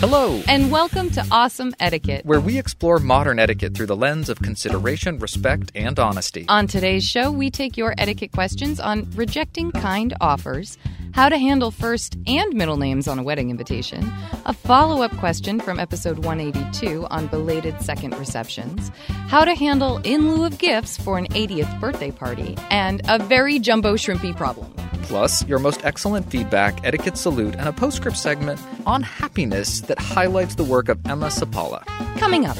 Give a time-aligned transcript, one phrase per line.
[0.00, 2.24] Hello, and welcome to Awesome Etiquette.
[2.24, 6.46] where we explore modern etiquette through the lens of consideration, respect, and honesty.
[6.48, 10.78] On today's show, we take your etiquette questions on rejecting kind offers,
[11.12, 14.10] how to handle first and middle names on a wedding invitation,
[14.46, 18.90] a follow up question from episode 182 on belated second receptions,
[19.28, 23.58] how to handle in lieu of gifts for an 80th birthday party, and a very
[23.58, 24.72] jumbo shrimpy problem.
[25.02, 30.54] Plus, your most excellent feedback, etiquette salute, and a postscript segment on happiness that highlights
[30.54, 31.82] the work of Emma Seppälä.
[32.18, 32.56] Coming up.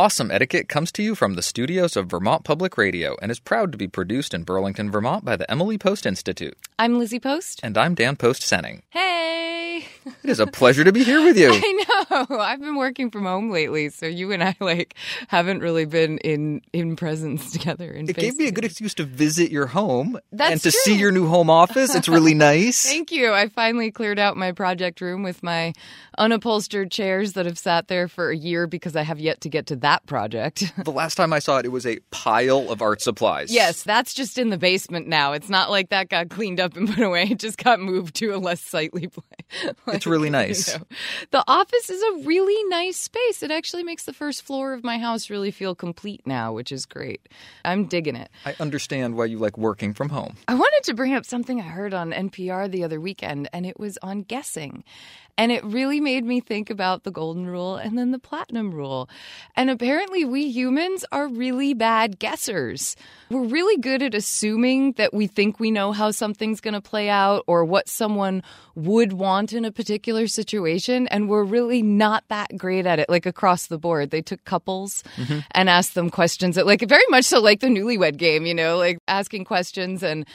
[0.00, 3.70] Awesome Etiquette comes to you from the studios of Vermont Public Radio and is proud
[3.72, 6.56] to be produced in Burlington, Vermont by the Emily Post Institute.
[6.78, 7.60] I'm Lizzie Post.
[7.62, 8.80] And I'm Dan Post Senning.
[8.88, 9.84] Hey!
[10.22, 11.50] It is a pleasure to be here with you.
[11.52, 11.84] I
[12.28, 12.38] know.
[12.38, 14.94] I've been working from home lately, so you and I like
[15.28, 17.90] haven't really been in in presence together.
[17.90, 20.80] In It gave me a good excuse to visit your home That's and to true.
[20.80, 21.94] see your new home office.
[21.94, 22.86] It's really nice.
[22.86, 23.32] Thank you.
[23.32, 25.74] I finally cleared out my project room with my
[26.18, 29.66] unupholstered chairs that have sat there for a year because I have yet to get
[29.66, 30.72] to that project.
[30.84, 33.52] the last time I saw it, it was a pile of art supplies.
[33.52, 35.32] yes, that's just in the basement now.
[35.32, 37.24] It's not like that got cleaned up and put away.
[37.30, 39.24] It just got moved to a less sightly place.
[39.88, 40.78] It's really nice.
[41.32, 43.42] The office is a really nice space.
[43.42, 46.86] It actually makes the first floor of my house really feel complete now, which is
[46.86, 47.28] great.
[47.64, 48.30] I'm digging it.
[48.46, 50.36] I understand why you like working from home.
[50.46, 53.78] I wanted to bring up something I heard on NPR the other weekend, and it
[53.80, 54.84] was on guessing.
[55.40, 59.08] And it really made me think about the golden rule and then the platinum rule.
[59.56, 62.94] And apparently, we humans are really bad guessers.
[63.30, 67.08] We're really good at assuming that we think we know how something's going to play
[67.08, 68.42] out or what someone
[68.74, 71.08] would want in a particular situation.
[71.08, 74.10] And we're really not that great at it, like across the board.
[74.10, 75.38] They took couples mm-hmm.
[75.52, 78.76] and asked them questions that, like, very much so like the newlywed game, you know,
[78.76, 80.26] like asking questions and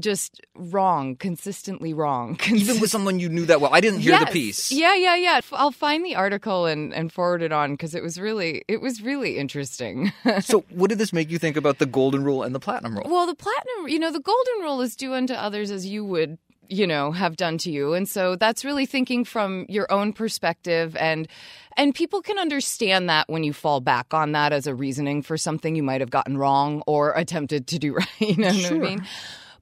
[0.00, 2.40] just wrong, consistently wrong.
[2.50, 3.74] Even with someone you knew that well.
[3.74, 4.32] I didn't hear the Yes.
[4.46, 4.70] Piece.
[4.70, 5.40] Yeah, yeah, yeah.
[5.52, 9.02] I'll find the article and, and forward it on because it was really it was
[9.02, 10.12] really interesting.
[10.40, 13.06] So, what did this make you think about the golden rule and the platinum rule?
[13.08, 16.38] well, the platinum, you know, the golden rule is do unto others as you would
[16.68, 20.96] you know have done to you and so that's really thinking from your own perspective
[20.96, 21.28] and
[21.76, 25.36] and people can understand that when you fall back on that as a reasoning for
[25.36, 28.78] something you might have gotten wrong or attempted to do right you know what i
[28.78, 29.06] mean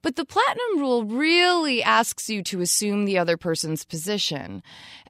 [0.04, 4.62] But the platinum rule really asks you to assume the other person's position.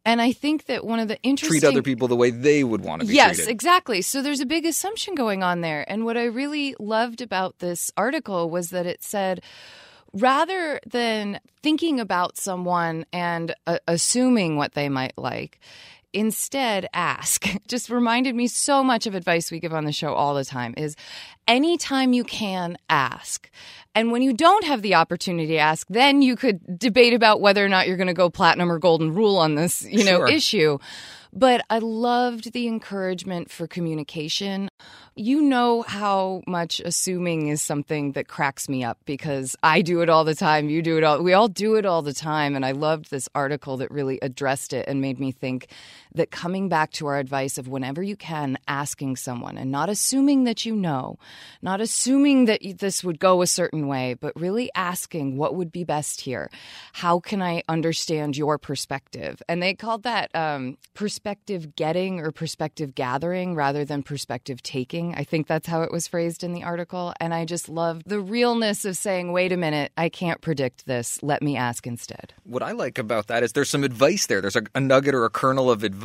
[0.05, 2.83] And I think that one of the interesting Treat other people the way they would
[2.83, 3.43] want to be Yes, treated.
[3.43, 4.03] Yes, exactly.
[4.03, 5.85] So there's a big assumption going on there.
[5.91, 9.43] And what I really loved about this article was that it said
[10.13, 15.59] rather than thinking about someone and uh, assuming what they might like,
[16.15, 17.47] instead ask.
[17.69, 20.75] Just reminded me so much of advice we give on the show all the time
[20.77, 20.97] is
[21.49, 23.51] anytime you can ask.
[23.95, 27.65] And when you don't have the opportunity to ask, then you could debate about whether
[27.65, 30.29] or not you're going to go platinum or golden rule on this, you know, Sure.
[30.29, 30.79] issue.
[31.37, 34.69] But I loved the encouragement for communication.
[35.17, 40.09] You know how much assuming is something that cracks me up because I do it
[40.09, 40.69] all the time.
[40.69, 41.23] You do it all.
[41.25, 42.55] We all do it all the time.
[42.55, 45.69] And I loved this article that really addressed it and made me think
[46.15, 50.45] that coming back to our advice of whenever you can, asking someone and not assuming
[50.45, 51.19] that you know,
[51.61, 55.83] not assuming that this would go a certain way, but really asking what would be
[55.83, 56.51] best here.
[56.93, 59.43] How can I understand your perspective?
[59.49, 65.15] And they called that um, perspective getting or perspective gathering rather than perspective taking.
[65.17, 67.13] I think that's how it was phrased in the article.
[67.19, 71.21] And I just loved the realness of saying, wait a minute, I can't predict this.
[71.23, 72.35] Let me ask instead.
[72.45, 74.41] What I like about that is there's some advice there.
[74.41, 76.04] There's a, a nugget or a kernel of advice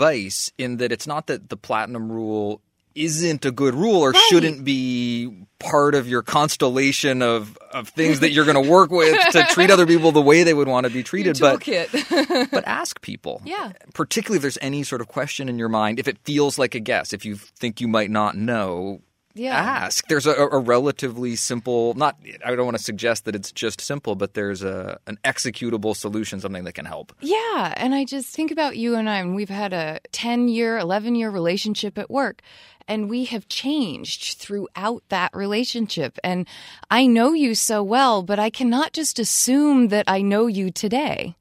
[0.58, 2.62] in that it's not that the platinum rule
[2.96, 4.28] isn't a good rule or Right.
[4.30, 9.16] shouldn't be part of your constellation of, of things that you're going to work with
[9.32, 11.40] to treat other people the way they would want to be Your treated.
[11.40, 11.64] But
[12.52, 13.42] but ask people.
[13.46, 13.74] Yeah.
[13.94, 16.80] Particularly if there's any sort of question in your mind, if it feels like a
[16.80, 19.02] guess, if you think you might not know,
[19.40, 19.56] Yeah.
[19.56, 20.08] ask.
[20.08, 24.16] There's a, a relatively simple, not, I don't want to suggest that it's just simple,
[24.16, 27.14] but there's a, an executable solution, something that can help.
[27.22, 27.74] Yeah.
[27.78, 31.16] And I just think about you and I, and we've had a 10 year, 11
[31.16, 32.42] year relationship at work.
[32.88, 36.18] And we have changed throughout that relationship.
[36.24, 36.48] And
[36.90, 41.36] I know you so well, but I cannot just assume that I know you today.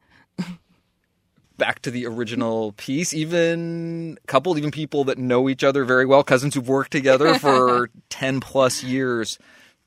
[1.59, 6.07] Back to the original piece, even a couple, even people that know each other very
[6.07, 9.39] well, cousins who've worked together for 10 plus years,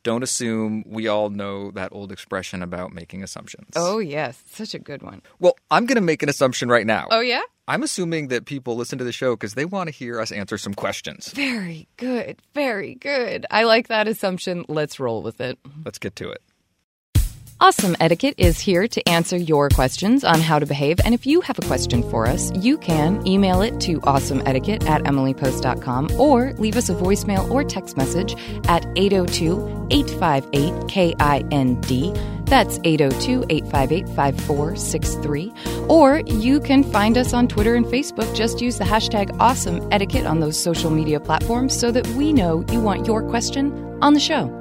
[0.04, 3.70] don't assume we all know that old expression about making assumptions.
[3.76, 4.44] Oh, yes.
[4.48, 5.22] Such a good one.
[5.40, 7.08] Well, I'm going to make an assumption right now.
[7.10, 7.42] Oh, yeah?
[7.68, 10.58] I'm assuming that people listen to the show because they want to hear us answer
[10.58, 11.30] some questions.
[11.30, 12.42] Very good.
[12.54, 13.46] Very good.
[13.50, 14.66] I like that assumption.
[14.68, 15.58] Let's roll with it.
[15.86, 16.42] Let's get to it.
[17.62, 21.00] Awesome Etiquette is here to answer your questions on how to behave.
[21.06, 25.04] And if you have a question for us, you can email it to awesomeetiquette at
[25.04, 28.34] emilypost.com or leave us a voicemail or text message
[28.68, 32.48] at 802 858 KIND.
[32.48, 35.54] That's 802 858 5463.
[35.88, 38.36] Or you can find us on Twitter and Facebook.
[38.36, 42.66] Just use the hashtag awesome etiquette on those social media platforms so that we know
[42.72, 43.72] you want your question
[44.02, 44.61] on the show.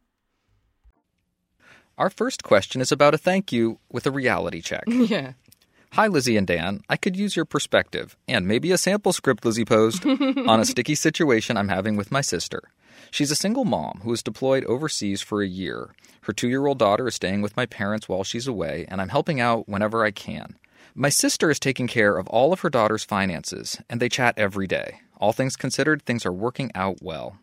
[1.97, 4.83] Our first question is about a thank you with a reality check.
[4.87, 5.33] Yeah.
[5.93, 6.83] Hi, Lizzie and Dan.
[6.87, 10.95] I could use your perspective and maybe a sample script Lizzie posed on a sticky
[10.95, 12.61] situation I'm having with my sister.
[13.11, 15.93] She's a single mom who is deployed overseas for a year.
[16.21, 19.09] Her two year old daughter is staying with my parents while she's away, and I'm
[19.09, 20.55] helping out whenever I can.
[20.95, 24.67] My sister is taking care of all of her daughter's finances, and they chat every
[24.67, 25.01] day.
[25.17, 27.37] All things considered, things are working out well.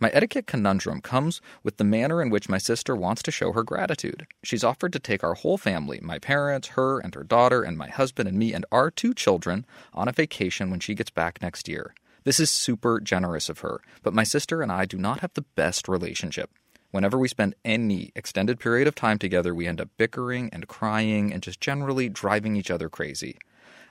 [0.00, 3.64] My etiquette conundrum comes with the manner in which my sister wants to show her
[3.64, 4.28] gratitude.
[4.44, 7.88] She's offered to take our whole family my parents, her, and her daughter, and my
[7.88, 11.66] husband and me, and our two children on a vacation when she gets back next
[11.66, 11.94] year.
[12.22, 15.46] This is super generous of her, but my sister and I do not have the
[15.56, 16.50] best relationship.
[16.92, 21.32] Whenever we spend any extended period of time together, we end up bickering and crying
[21.32, 23.36] and just generally driving each other crazy.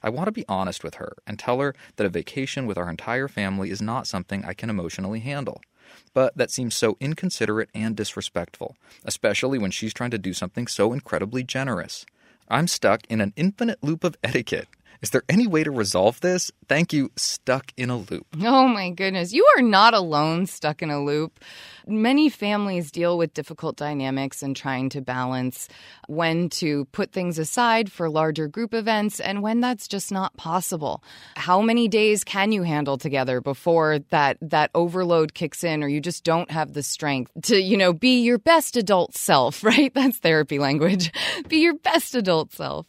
[0.02, 2.90] I want to be honest with her and tell her that a vacation with our
[2.90, 5.62] entire family is not something I can emotionally handle.
[6.14, 8.76] But that seems so inconsiderate and disrespectful,
[9.06, 12.06] especially when she's trying to do something so incredibly generous.
[12.50, 14.68] I'm stuck in an infinite loop of etiquette
[15.02, 16.52] Is there any way to resolve this?
[16.68, 18.26] Thank you, stuck in a loop.
[18.42, 19.34] Oh my goodness.
[19.34, 21.40] You are not alone stuck in a loop.
[21.90, 25.70] Many families deal with difficult dynamics and trying to balance
[26.08, 31.02] when to put things aside for larger group events and when that's just not possible.
[31.38, 36.02] How many days can you handle together before that that overload kicks in or you
[36.02, 39.94] just don't have the strength to, you know, be your best adult self, right?
[39.94, 41.12] That's therapy language.
[41.48, 42.86] be your best adult self.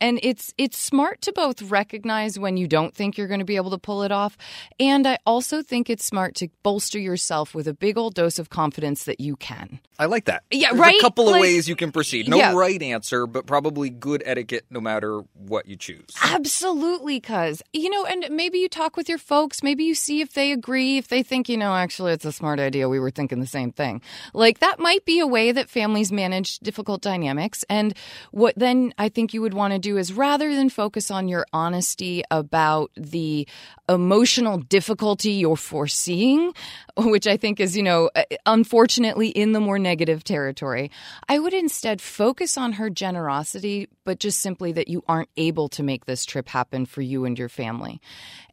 [0.00, 3.56] And it's it's smart to both recognize when you don't think you're going to be
[3.56, 4.36] able to pull it off
[4.80, 8.50] and I also think it's smart to bolster yourself with a big old dose of
[8.50, 9.80] confidence that you can.
[9.98, 10.42] I like that.
[10.50, 10.98] Yeah, There's right?
[10.98, 12.28] a couple of Like- ways you can proceed.
[12.28, 12.52] No Yeah.
[12.54, 16.04] right answer, but probably good etiquette no matter what you choose.
[16.22, 17.62] Absolutely, cuz.
[17.72, 20.98] You know, and maybe you talk with your folks, maybe you see if they agree,
[20.98, 23.72] if they think, you know, actually it's a smart idea, we were thinking the same
[23.72, 24.00] thing.
[24.34, 27.64] Like that might be a way that families manage difficult dynamics.
[27.68, 27.94] And
[28.30, 31.35] what then I think you would want to do is rather than focus on your
[31.52, 33.46] honesty about the
[33.88, 36.52] emotional difficulty you're foreseeing,
[36.96, 40.90] which I think is, you know, uh, unfortunately in the more negative territory,
[41.28, 45.82] I would instead focus on her generosity, but just simply that you aren't able to
[45.82, 48.00] make this trip happen for you and your family.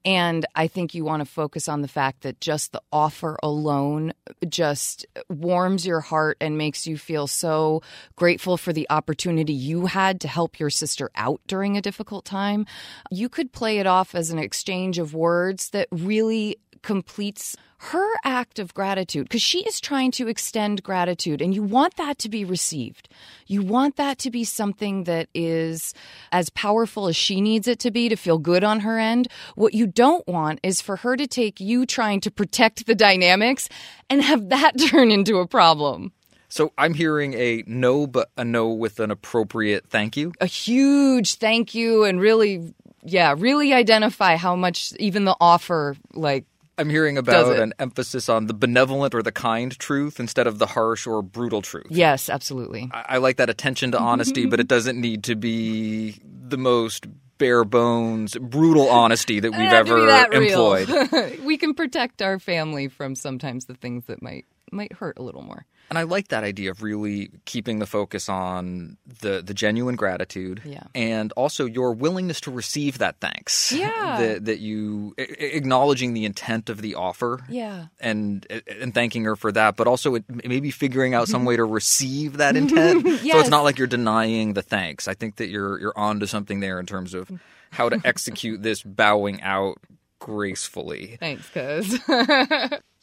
[0.05, 4.13] And I think you want to focus on the fact that just the offer alone
[4.47, 7.81] just warms your heart and makes you feel so
[8.17, 12.65] grateful for the opportunity you had to help your sister out during a difficult time.
[13.11, 18.59] You could play it off as an exchange of words that really completes her act
[18.59, 22.45] of gratitude because she is trying to extend gratitude and you want that to be
[22.45, 23.09] received.
[23.45, 25.93] You want that to be something that is
[26.31, 29.27] as powerful as she needs it to be to feel good on her end.
[29.55, 33.67] What you don't want is for her to take you trying to protect the dynamics
[34.09, 36.13] and have that turn into a problem.
[36.53, 40.33] So I'm hearing a no, but a no with an appropriate thank you.
[40.39, 46.45] A huge thank you and really, yeah, really identify how much even the offer, like,
[46.77, 50.67] I'm hearing about an emphasis on the benevolent or the kind truth instead of the
[50.67, 51.87] harsh or brutal truth.
[51.89, 52.87] yes, absolutely.
[52.93, 54.51] I, I like that attention to honesty, mm-hmm.
[54.51, 57.07] but it doesn't need to be the most
[57.39, 61.39] bare bones, brutal honesty that we've Doesn't have to be ever that employed.
[61.43, 65.41] we can protect our family from sometimes the things that might might hurt a little
[65.41, 65.65] more.
[65.93, 70.61] And I like that idea of really keeping the focus on the the genuine gratitude,
[70.65, 70.83] Yeah.
[70.95, 73.71] and also your willingness to receive that thanks.
[73.83, 74.17] Yeah.
[74.19, 77.41] that that you acknowledging the intent of the offer.
[77.47, 77.85] Yeah.
[77.99, 78.45] And
[78.81, 82.37] and thanking her for that, but also it, maybe figuring out some way to receive
[82.37, 83.03] that intent.
[83.33, 85.07] So it's not like you're denying the thanks.
[85.07, 87.29] I think that you're you're onto something there in terms of
[87.71, 89.77] how to execute this bowing out
[90.19, 91.17] gracefully.
[91.19, 91.99] Thanks, cuz.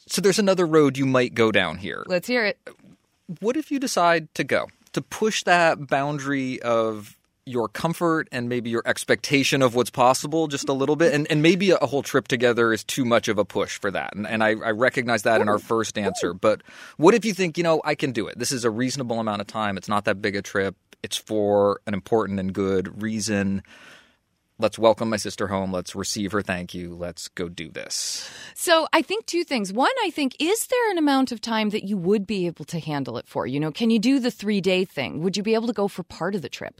[0.07, 2.03] So there's another road you might go down here.
[2.07, 2.57] Let's hear it.
[3.39, 8.69] What if you decide to go to push that boundary of your comfort and maybe
[8.69, 11.13] your expectation of what's possible just a little bit?
[11.13, 14.15] And, and maybe a whole trip together is too much of a push for that.
[14.15, 16.33] And, and I, I recognize that in our first answer.
[16.33, 16.61] But
[16.97, 18.37] what if you think you know i can do it?
[18.37, 19.77] This is a reasonable amount of time.
[19.77, 20.75] It's not that big a trip.
[21.03, 23.63] It's for an important and good reason
[24.61, 28.29] let's welcome my sister home let's receive her thank you let's go do this
[28.61, 29.73] So I think two things.
[29.73, 32.79] One, I think, is there an amount of time that you would be able to
[32.79, 33.47] handle it for?
[33.47, 35.21] You know, can you do the three day thing?
[35.21, 36.79] Would you be able to go for part of the trip?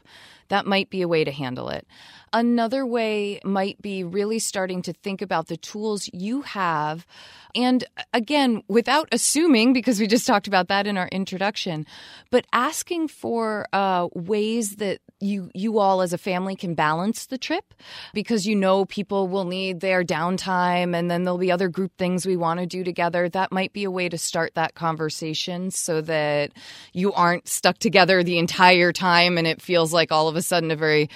[0.50, 1.88] That might be a way to handle it.
[2.34, 7.08] Another way might be really starting to think about the tools you have.
[7.56, 7.84] And
[8.14, 11.88] again, without assuming, because we just talked about that in our introduction,
[12.30, 17.38] but asking for uh, ways that you you all as a family can balance the
[17.38, 17.74] trip,
[18.13, 22.25] because you know people will need their downtime, and then there'll be other group things
[22.25, 23.30] we want to do together.
[23.30, 26.51] That might be a way to start that conversation, so that
[26.94, 30.72] you aren't stuck together the entire time, and it feels like all of a sudden
[30.72, 31.10] a very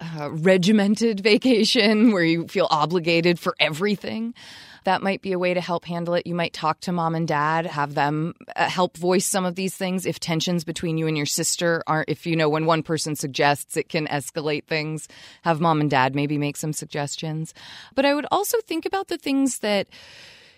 [0.00, 4.34] uh, regimented vacation where you feel obligated for everything.
[4.84, 6.26] That might be a way to help handle it.
[6.26, 9.76] You might talk to mom and dad, have them uh, help voice some of these
[9.76, 10.06] things.
[10.06, 13.76] If tensions between you and your sister aren't, if you know, when one person suggests
[13.76, 15.08] it can escalate things,
[15.42, 17.54] have mom and dad maybe make some suggestions.
[17.94, 19.86] But I would also think about the things that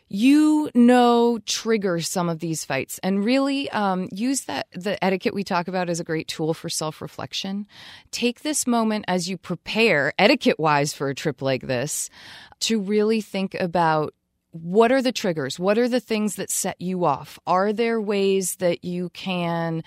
[0.08, 5.44] you know trigger some of these fights and really um, use that the etiquette we
[5.44, 7.66] talk about as a great tool for self-reflection.
[8.10, 12.10] Take this moment as you prepare etiquette wise for a trip like this
[12.60, 14.14] to really think about
[14.54, 15.58] what are the triggers?
[15.58, 17.40] What are the things that set you off?
[17.44, 19.82] Are there ways that you can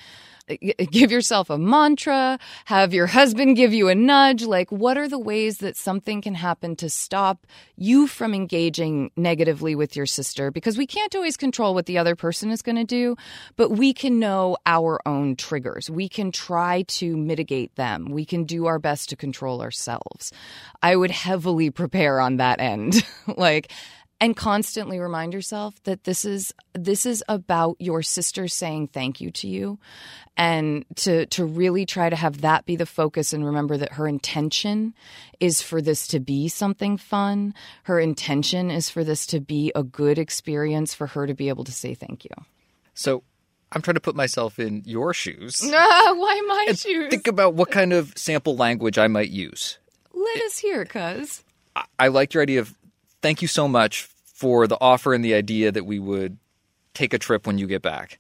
[0.50, 0.56] uh,
[0.92, 4.44] give yourself a mantra, have your husband give you a nudge.
[4.44, 7.48] Like, what are the ways that something can happen to stop
[7.78, 10.52] you from engaging negatively with your sister?
[10.52, 13.16] Because we can't always control what the other person is going to do,
[13.56, 15.90] but we can know our own triggers.
[15.90, 18.06] We can try to mitigate them.
[18.06, 20.34] We can do our best to control ourselves.
[20.82, 22.96] I would heavily prepare on that end.
[23.38, 23.72] like,
[24.20, 29.32] and constantly remind yourself that this is this is about your sister saying thank you
[29.32, 29.78] to you
[30.36, 34.08] and to to really try to have that be the focus and remember that her
[34.08, 34.94] intention
[35.40, 39.84] is for this to be something fun her intention is for this to be a
[39.84, 42.32] good experience for her to be able to say thank you
[42.94, 43.24] so
[43.72, 45.62] I'm trying to put myself in your shoes.
[45.74, 47.10] Ah, why my shoes?
[47.10, 49.78] Think about what kind of sample language I might use.
[50.14, 51.44] Let us hear, cuz.
[51.76, 52.74] I, I like your idea of
[53.22, 56.38] thank you so much for the offer and the idea that we would
[56.94, 58.20] take a trip when you get back.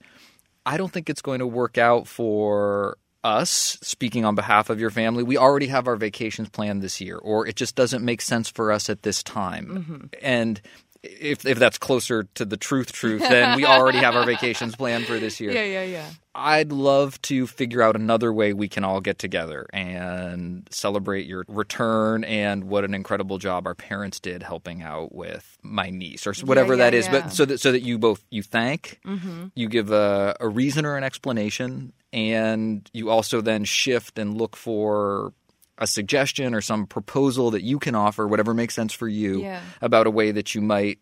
[0.65, 4.89] I don't think it's going to work out for us, speaking on behalf of your
[4.89, 5.23] family.
[5.23, 8.71] We already have our vacations planned this year, or it just doesn't make sense for
[8.71, 9.67] us at this time.
[9.67, 10.05] Mm-hmm.
[10.21, 10.61] And
[11.03, 15.05] if if that's closer to the truth truth then we already have our vacations planned
[15.05, 18.83] for this year yeah yeah yeah i'd love to figure out another way we can
[18.83, 24.43] all get together and celebrate your return and what an incredible job our parents did
[24.43, 27.11] helping out with my niece or whatever yeah, yeah, that is yeah.
[27.11, 29.47] but so that so that you both you thank mm-hmm.
[29.55, 34.55] you give a, a reason or an explanation and you also then shift and look
[34.55, 35.33] for
[35.77, 39.61] a suggestion or some proposal that you can offer, whatever makes sense for you, Yeah.
[39.81, 40.99] about a way that you might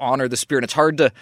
[0.00, 0.64] honor the spirit.
[0.64, 1.12] It's hard to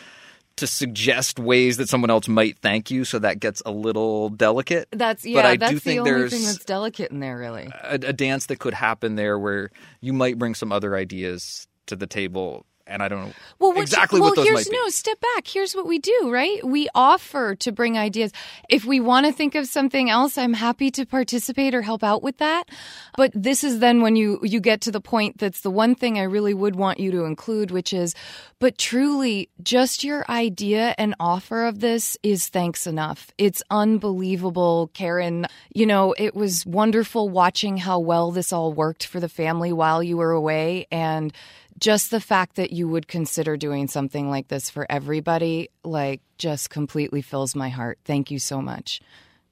[0.56, 4.88] to suggest ways that someone else might thank you, so that gets a little delicate.
[4.90, 5.42] That's yeah.
[5.42, 7.68] but I that's do the think only there's thing that's delicate in there, really.
[7.84, 11.96] a, a dance that could happen there where you might bring some other ideas to
[11.96, 12.64] the table.
[12.88, 14.76] And I don't know Well, what exactly you, well, what those here's might be.
[14.76, 15.46] no step back.
[15.48, 16.64] Here's what we do, right?
[16.64, 18.32] We offer to bring ideas.
[18.68, 22.22] If we want to think of something else, I'm happy to participate or help out
[22.22, 22.68] with that.
[23.16, 26.18] But this is then when you you get to the point that's the one thing
[26.18, 28.14] I really would want you to include, which is,
[28.60, 33.32] but truly, just your idea and offer of this is thanks enough.
[33.36, 35.46] It's unbelievable, Karen.
[35.74, 40.02] You know, it was wonderful watching how well this all worked for the family while
[40.02, 41.32] you were away, and
[41.78, 46.70] just the fact that you would consider doing something like this for everybody, like, just
[46.70, 47.98] completely fills my heart.
[48.04, 49.00] Thank you so much.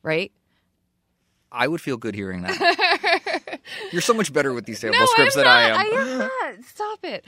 [0.03, 0.33] Right?
[1.55, 3.61] I would feel good hearing that.
[3.93, 5.57] You're so much better with these sample no, scripts I'm than not.
[5.57, 5.77] I am.
[5.77, 6.65] I am not.
[6.65, 7.25] Stop it.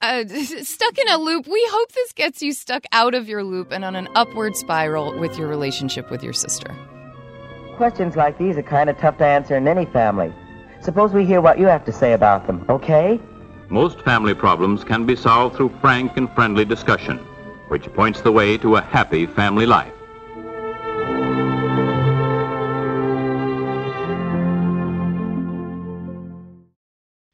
[0.00, 0.24] Uh,
[0.64, 1.46] stuck in a loop.
[1.46, 5.18] We hope this gets you stuck out of your loop and on an upward spiral
[5.18, 6.74] with your relationship with your sister.
[7.76, 10.32] Questions like these are kind of tough to answer in any family.
[10.80, 13.20] Suppose we hear what you have to say about them, okay?
[13.68, 17.18] Most family problems can be solved through frank and friendly discussion,
[17.68, 19.92] which points the way to a happy family life.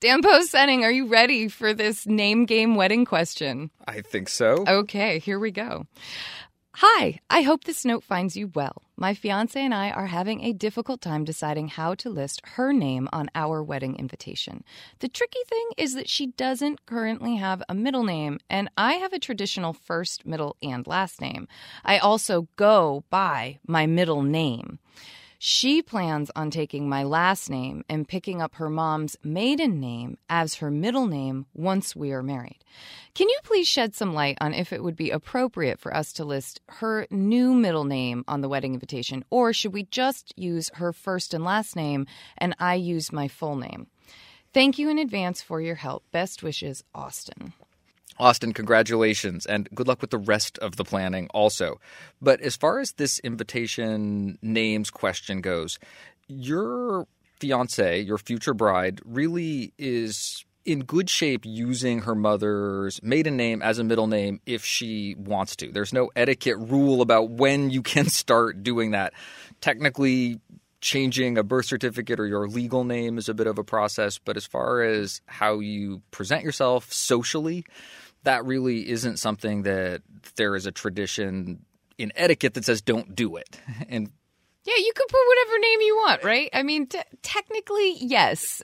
[0.00, 3.70] Dan Senning, are you ready for this name game wedding question?
[3.86, 4.64] I think so.
[4.66, 5.86] Okay, here we go.
[6.76, 8.80] Hi, I hope this note finds you well.
[8.96, 13.10] My fiance and I are having a difficult time deciding how to list her name
[13.12, 14.64] on our wedding invitation.
[15.00, 19.12] The tricky thing is that she doesn't currently have a middle name, and I have
[19.12, 21.46] a traditional first, middle, and last name.
[21.84, 24.78] I also go by my middle name.
[25.44, 30.54] She plans on taking my last name and picking up her mom's maiden name as
[30.54, 32.60] her middle name once we are married.
[33.16, 36.24] Can you please shed some light on if it would be appropriate for us to
[36.24, 40.92] list her new middle name on the wedding invitation, or should we just use her
[40.92, 42.06] first and last name
[42.38, 43.88] and I use my full name?
[44.54, 46.04] Thank you in advance for your help.
[46.12, 47.52] Best wishes, Austin.
[48.18, 51.80] Austin, congratulations and good luck with the rest of the planning also.
[52.20, 55.78] But as far as this invitation names question goes,
[56.28, 57.06] your
[57.40, 63.78] fiance, your future bride, really is in good shape using her mother's maiden name as
[63.78, 65.72] a middle name if she wants to.
[65.72, 69.12] There's no etiquette rule about when you can start doing that.
[69.60, 70.40] Technically,
[70.80, 74.36] changing a birth certificate or your legal name is a bit of a process, but
[74.36, 77.64] as far as how you present yourself socially,
[78.24, 80.02] that really isn't something that
[80.36, 81.64] there is a tradition
[81.98, 83.58] in etiquette that says don't do it.
[83.88, 84.10] And
[84.64, 86.50] Yeah, you could put whatever name you want, right?
[86.52, 88.62] I mean, t- technically, yes.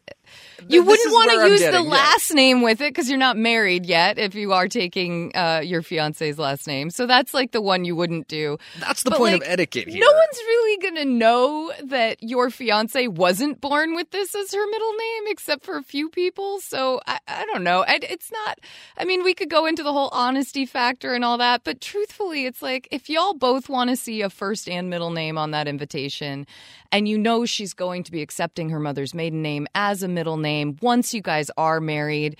[0.69, 1.91] You This wouldn't want to use the getting, yeah.
[1.91, 5.83] last name with it because you're not married yet if you are taking uh, your
[5.83, 6.91] fiance's last name.
[6.91, 8.59] So that's like the one you wouldn't do.
[8.81, 10.01] That's the But, point like, of etiquette here.
[10.01, 14.67] No one's really going to know that your fiance wasn't born with this as her
[14.67, 16.61] middle name except for a few people.
[16.61, 17.85] So I, I don't know.
[17.87, 18.59] I, it's not,
[18.97, 22.47] I mean, we could go into the whole honesty factor and all that, but truthfully,
[22.47, 25.69] it's like if y'all both want to see a first and middle name on that
[25.69, 26.47] invitation,
[26.91, 30.37] and you know she's going to be accepting her mother's maiden name as a middle
[30.37, 32.37] name once you guys are married.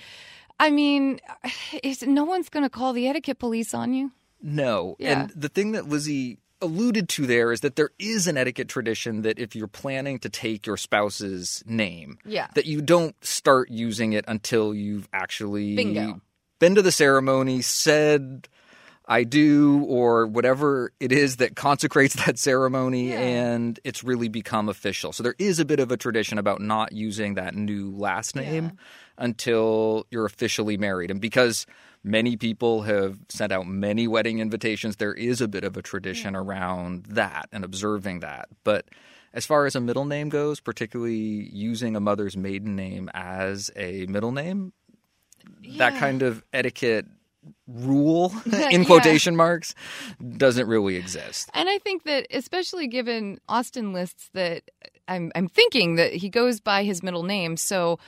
[0.59, 1.19] I mean,
[1.83, 4.11] it's, no one's going to call the etiquette police on you.
[4.41, 4.95] No.
[4.99, 5.21] Yeah.
[5.21, 9.21] And the thing that Lizzie alluded to there is that there is an etiquette tradition
[9.21, 12.47] that if you're planning to take your spouse's name, Yeah.
[12.55, 16.19] that you don't start using it until you've actually Bingo.
[16.59, 18.49] been to the ceremony, said
[19.11, 23.19] I do or whatever it is that consecrates that ceremony Yeah.
[23.19, 25.11] and it's really become official.
[25.11, 28.73] So there is a bit of a tradition about not using that new last name
[29.17, 31.09] until you're officially married.
[31.11, 31.65] And because
[32.03, 36.35] many people have sent out many wedding invitations, there is a bit of a tradition
[36.35, 38.47] around that and observing that.
[38.63, 38.85] But
[39.33, 44.05] as far as a middle name goes, particularly using a mother's maiden name as a
[44.05, 44.71] middle name,
[45.77, 47.05] that kind of etiquette
[47.67, 48.33] rule
[48.71, 49.75] in quotation marks
[50.37, 51.49] doesn't really exist.
[51.53, 54.63] And I think that especially given Austin lists that
[55.07, 57.57] I'm I'm thinking that he goes by his middle name.
[57.57, 57.99] So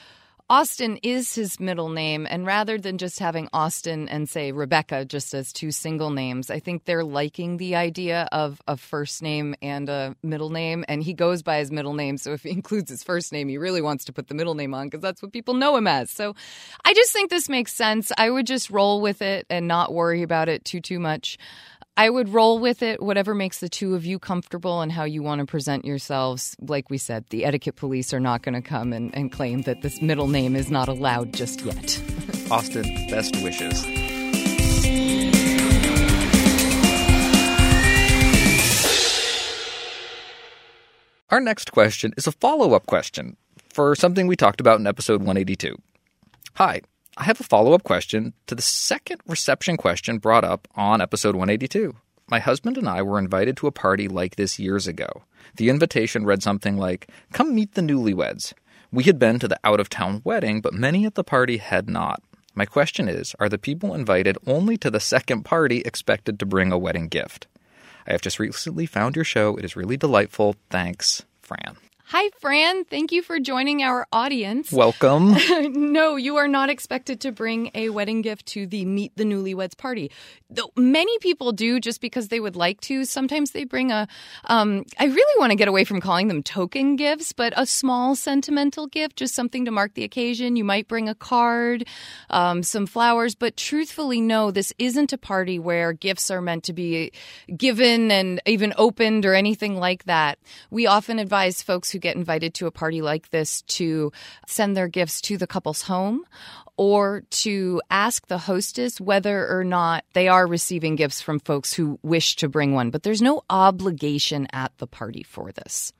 [0.51, 5.33] Austin is his middle name and rather than just having Austin and say Rebecca just
[5.33, 9.87] as two single names, I think they're liking the idea of a first name and
[9.87, 12.17] a middle name and he goes by his middle name.
[12.17, 14.73] So if he includes his first name, he really wants to put the middle name
[14.73, 16.09] on because that's what people know him as.
[16.09, 16.35] So
[16.83, 18.11] I just think this makes sense.
[18.17, 21.37] I would just roll with it and not worry about it too too much.
[21.97, 25.21] I would roll with it, whatever makes the two of you comfortable and how you
[25.21, 26.55] want to present yourselves.
[26.59, 29.81] Like we said, the etiquette police are not going to come and, and claim that
[29.81, 32.01] this middle name is not allowed just yet.
[32.51, 33.85] Austin, best wishes.
[41.29, 43.35] Our next question is a follow up question
[43.69, 45.77] for something we talked about in episode 182.
[46.55, 46.81] Hi,
[47.21, 51.35] I have a follow up question to the second reception question brought up on episode
[51.35, 51.95] 182.
[52.27, 55.21] My husband and I were invited to a party like this years ago.
[55.57, 58.53] The invitation read something like, Come meet the newlyweds.
[58.91, 61.87] We had been to the out of town wedding, but many at the party had
[61.87, 62.23] not.
[62.55, 66.71] My question is Are the people invited only to the second party expected to bring
[66.71, 67.45] a wedding gift?
[68.07, 69.57] I have just recently found your show.
[69.57, 70.55] It is really delightful.
[70.71, 71.77] Thanks, Fran.
[72.13, 72.83] Hi, Fran.
[72.83, 74.69] Thank you for joining our audience.
[74.69, 75.37] Welcome.
[75.93, 79.77] no, you are not expected to bring a wedding gift to the Meet the Newlyweds
[79.77, 80.11] party.
[80.49, 83.05] Though many people do just because they would like to.
[83.05, 84.09] Sometimes they bring a,
[84.43, 88.17] um, I really want to get away from calling them token gifts, but a small
[88.17, 90.57] sentimental gift, just something to mark the occasion.
[90.57, 91.87] You might bring a card,
[92.29, 96.73] um, some flowers, but truthfully, no, this isn't a party where gifts are meant to
[96.73, 97.13] be
[97.55, 100.39] given and even opened or anything like that.
[100.69, 104.11] We often advise folks who get invited to a party like this to
[104.47, 106.25] send their gifts to the couple's home
[106.77, 111.99] or to ask the hostess whether or not they are receiving gifts from folks who
[112.01, 112.89] wish to bring one.
[112.89, 115.93] But there's no obligation at the party for this.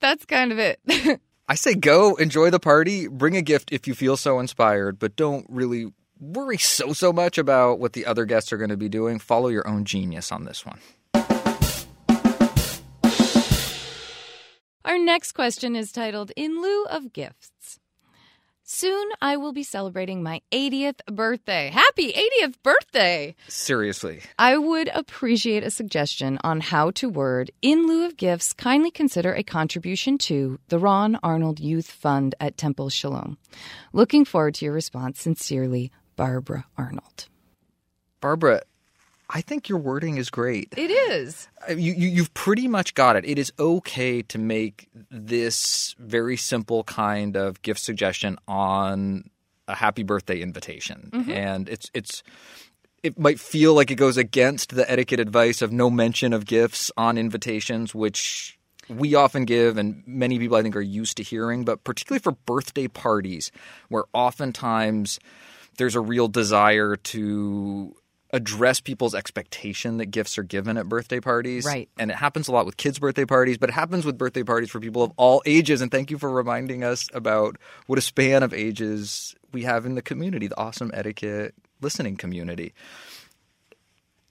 [0.00, 0.80] That's kind of it.
[1.48, 5.16] I say go, enjoy the party, bring a gift if you feel so inspired, but
[5.16, 8.88] don't really worry so, so much about what the other guests are going to be
[8.88, 9.18] doing.
[9.18, 10.78] Follow your own genius on this one.
[14.86, 17.80] Our next question is titled In lieu of gifts.
[18.62, 21.70] Soon I will be celebrating my 80th birthday.
[21.70, 23.34] Happy 80th birthday!
[23.48, 24.20] Seriously.
[24.38, 28.52] I would appreciate a suggestion on how to word in lieu of gifts.
[28.52, 33.38] Kindly consider a contribution to the Ron Arnold Youth Fund at Temple Shalom.
[33.92, 35.20] Looking forward to your response.
[35.20, 37.26] Sincerely, Barbara Arnold.
[38.20, 38.62] Barbara,
[39.28, 40.72] I think your wording is great.
[40.76, 41.48] It is.
[41.68, 43.24] Uh, You, you, you've pretty much got it.
[43.24, 49.30] It is okay to make this very simple kind of gift suggestion on
[49.68, 52.22] a happy birthday invitation, and it's it's
[53.02, 56.92] it might feel like it goes against the etiquette advice of no mention of gifts
[56.96, 58.58] on invitations, which
[58.88, 62.32] we often give and many people I think are used to hearing, but particularly for
[62.32, 63.50] birthday parties,
[63.88, 65.18] where oftentimes
[65.78, 67.94] there's a real desire to
[68.32, 71.64] address people's expectation that gifts are given at birthday parties.
[71.64, 71.88] Right.
[71.98, 74.70] And it happens a lot with kids' birthday parties, but it happens with birthday parties
[74.70, 75.80] for people of all ages.
[75.80, 79.94] And thank you for reminding us about what a span of ages we have in
[79.94, 82.74] the community, the awesome etiquette listening community.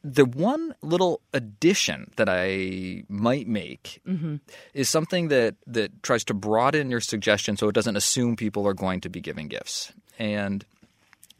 [0.05, 4.35] the one little addition that I might make mm-hmm.
[4.75, 8.75] is something that that tries to broaden your suggestion so it doesn't assume people are
[8.75, 9.91] going to be giving gifts.
[10.19, 10.63] And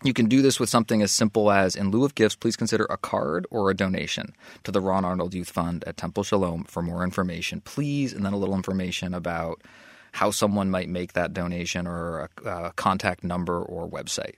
[0.03, 2.85] you can do this with something as simple as in lieu of gifts, please consider
[2.85, 6.81] a card or a donation to the Ron Arnold Youth Fund at Temple Shalom for
[6.81, 9.61] more information, please, and then a little information about
[10.11, 14.35] how someone might make that donation or a, a contact number or website.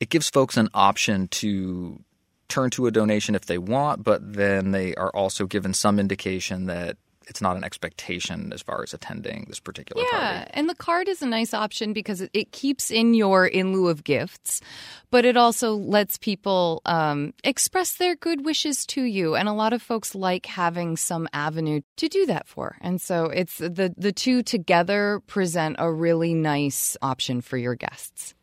[0.00, 2.00] It gives folks an option to
[2.48, 6.66] turn to a donation if they want, but then they are also given some indication
[6.66, 6.96] that
[7.28, 10.26] it's not an expectation as far as attending this particular Yeah, party.
[10.34, 13.72] Yeah, and the card is a nice option because it, it keeps in your in
[13.72, 14.60] lieu of gifts,
[15.10, 19.34] but it also lets people um, express their good wishes to you.
[19.36, 22.76] And a lot of folks like having some avenue to do that for.
[22.80, 28.34] And so it's the the two together present a really nice option for your guests.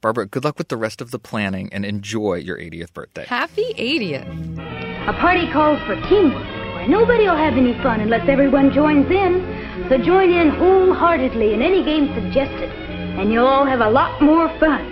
[0.00, 3.24] Barbara, good luck with the rest of the planning and enjoy your 80th birthday.
[3.24, 5.08] Happy 80th.
[5.08, 6.46] A party calls for teamwork,
[6.84, 9.86] where nobody will have any fun unless everyone joins in.
[9.88, 12.70] So join in wholeheartedly in any game suggested,
[13.18, 14.90] and you'll all have a lot more fun.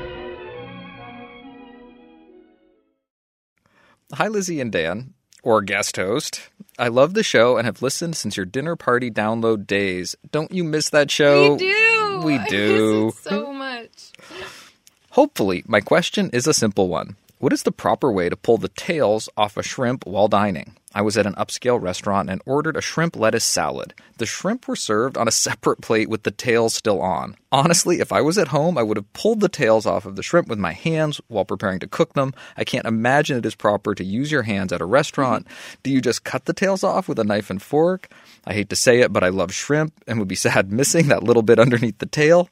[4.14, 6.50] Hi, Lizzie and Dan, or guest host.
[6.78, 10.14] I love the show and have listened since your dinner party download days.
[10.30, 11.52] Don't you miss that show?
[11.54, 12.20] We do.
[12.24, 13.06] We I do.
[13.06, 14.12] miss it so much.
[15.10, 17.16] Hopefully, my question is a simple one.
[17.42, 20.76] What is the proper way to pull the tails off a shrimp while dining?
[20.94, 23.94] I was at an upscale restaurant and ordered a shrimp lettuce salad.
[24.18, 27.34] The shrimp were served on a separate plate with the tails still on.
[27.50, 30.22] Honestly, if I was at home, I would have pulled the tails off of the
[30.22, 32.32] shrimp with my hands while preparing to cook them.
[32.56, 35.44] I can't imagine it is proper to use your hands at a restaurant.
[35.46, 35.74] Mm-hmm.
[35.82, 38.08] Do you just cut the tails off with a knife and fork?
[38.46, 41.24] I hate to say it, but I love shrimp and would be sad missing that
[41.24, 42.48] little bit underneath the tail.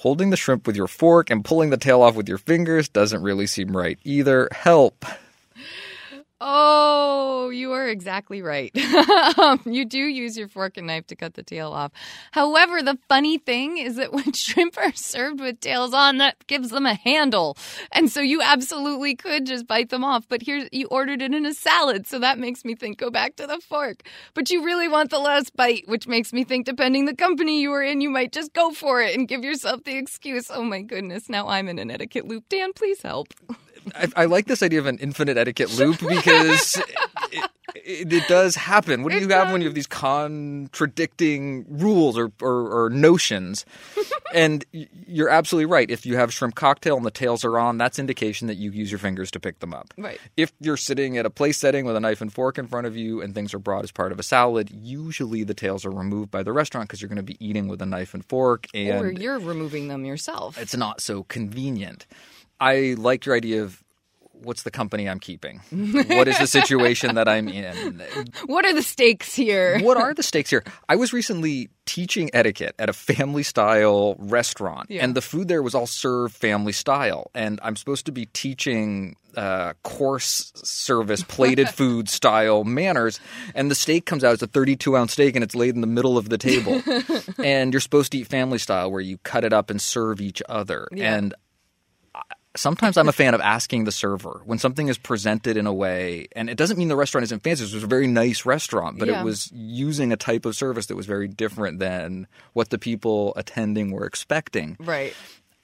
[0.00, 3.22] Holding the shrimp with your fork and pulling the tail off with your fingers doesn't
[3.22, 4.46] really seem right either.
[4.52, 5.06] Help.
[6.38, 8.70] Oh, you are exactly right.
[9.38, 11.92] um, you do use your fork and knife to cut the tail off.
[12.32, 16.68] However, the funny thing is that when shrimp are served with tails on, that gives
[16.68, 17.56] them a handle.
[17.90, 20.28] And so you absolutely could just bite them off.
[20.28, 22.06] But here, you ordered it in a salad.
[22.06, 24.02] So that makes me think go back to the fork.
[24.34, 27.70] But you really want the last bite, which makes me think depending the company you
[27.70, 30.50] were in, you might just go for it and give yourself the excuse.
[30.50, 32.44] Oh my goodness, now I'm in an etiquette loop.
[32.50, 33.28] Dan, please help.
[33.94, 36.76] I, I like this idea of an infinite etiquette loop because
[37.32, 39.02] it, it, it does happen.
[39.02, 43.64] What do you have when you have these contradicting rules or, or, or notions?
[44.34, 45.90] and you're absolutely right.
[45.90, 48.90] If you have shrimp cocktail and the tails are on, that's indication that you use
[48.90, 49.92] your fingers to pick them up.
[49.96, 50.20] Right.
[50.36, 52.96] If you're sitting at a place setting with a knife and fork in front of
[52.96, 56.30] you and things are brought as part of a salad, usually the tails are removed
[56.30, 58.66] by the restaurant because you're going to be eating with a knife and fork.
[58.74, 60.58] And or you're removing them yourself.
[60.58, 62.06] it's not so convenient.
[62.60, 63.82] I like your idea of
[64.32, 65.60] what's the company I'm keeping?
[65.70, 68.02] what is the situation that I'm in?
[68.46, 69.78] What are the stakes here?
[69.80, 70.62] What are the stakes here?
[70.90, 75.04] I was recently teaching etiquette at a family style restaurant, Yeah.
[75.04, 77.30] and the food there was all served family style.
[77.34, 83.20] And I'm supposed to be teaching uh, course service plated food style manners,
[83.54, 85.86] and the steak comes out as a 32 ounce steak, and it's laid in the
[85.86, 86.82] middle of the table.
[87.42, 90.42] and you're supposed to eat family style, where you cut it up and serve each
[90.48, 90.88] other.
[90.92, 91.14] Yeah.
[91.16, 91.34] And
[92.56, 96.26] sometimes I'm a fan of asking the server when something is presented in a way,
[96.34, 97.64] and it doesn't mean the restaurant isn't fancy.
[97.64, 99.20] It was a very nice restaurant, but Yeah.
[99.20, 103.32] it was using a type of service that was very different than what the people
[103.36, 104.76] attending were expecting.
[104.80, 105.14] Right.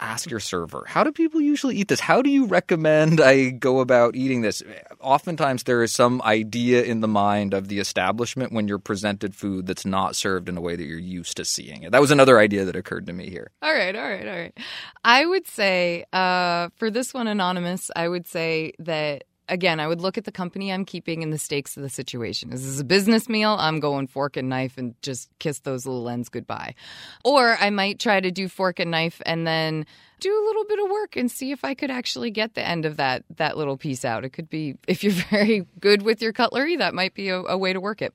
[0.02, 2.00] Ask your server, how do people usually eat this?
[2.00, 4.60] How do you recommend I go about eating this?
[5.00, 9.68] Oftentimes, there is some idea in the mind of the establishment when you're presented food
[9.68, 11.92] that's not served in a way that you're used to seeing it.
[11.92, 13.52] That was another idea that occurred to me here.
[13.62, 14.58] All right, all right, all right.
[15.04, 20.00] I would say uh, for this one, anonymous, I would say that again, I would
[20.00, 22.52] look at the company I'm keeping and the stakes of the situation.
[22.52, 23.56] Is this a business meal?
[23.60, 26.74] I'm going fork and knife and just kiss those little ends goodbye.
[27.22, 29.86] Or I might try to do fork and knife and then
[30.22, 32.86] do a little bit of work and see if I could actually get the end
[32.86, 34.24] of that that little piece out.
[34.24, 37.58] It could be if you're very good with your cutlery, that might be a, a
[37.58, 38.14] way to work it.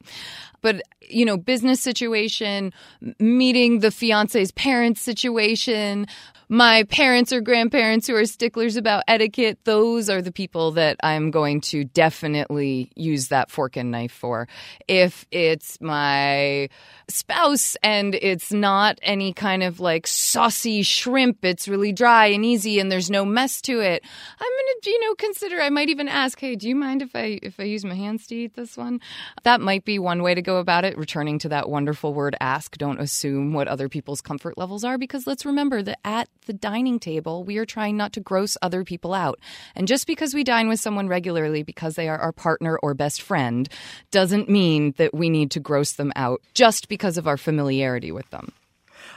[0.61, 2.73] But you know, business situation,
[3.19, 6.07] meeting the fiance's parents situation,
[6.49, 11.29] my parents or grandparents who are sticklers about etiquette, those are the people that I'm
[11.29, 14.47] going to definitely use that fork and knife for.
[14.87, 16.69] If it's my
[17.09, 22.79] spouse and it's not any kind of like saucy shrimp, it's really dry and easy
[22.79, 24.03] and there's no mess to it,
[24.39, 27.15] I'm going to, you know, consider I might even ask, "Hey, do you mind if
[27.15, 29.01] I if I use my hands to eat this one?"
[29.43, 32.77] That might be one way to go about it, returning to that wonderful word ask.
[32.77, 36.99] Don't assume what other people's comfort levels are because let's remember that at the dining
[36.99, 39.39] table, we are trying not to gross other people out.
[39.75, 43.21] And just because we dine with someone regularly because they are our partner or best
[43.21, 43.67] friend
[44.11, 48.29] doesn't mean that we need to gross them out just because of our familiarity with
[48.29, 48.53] them.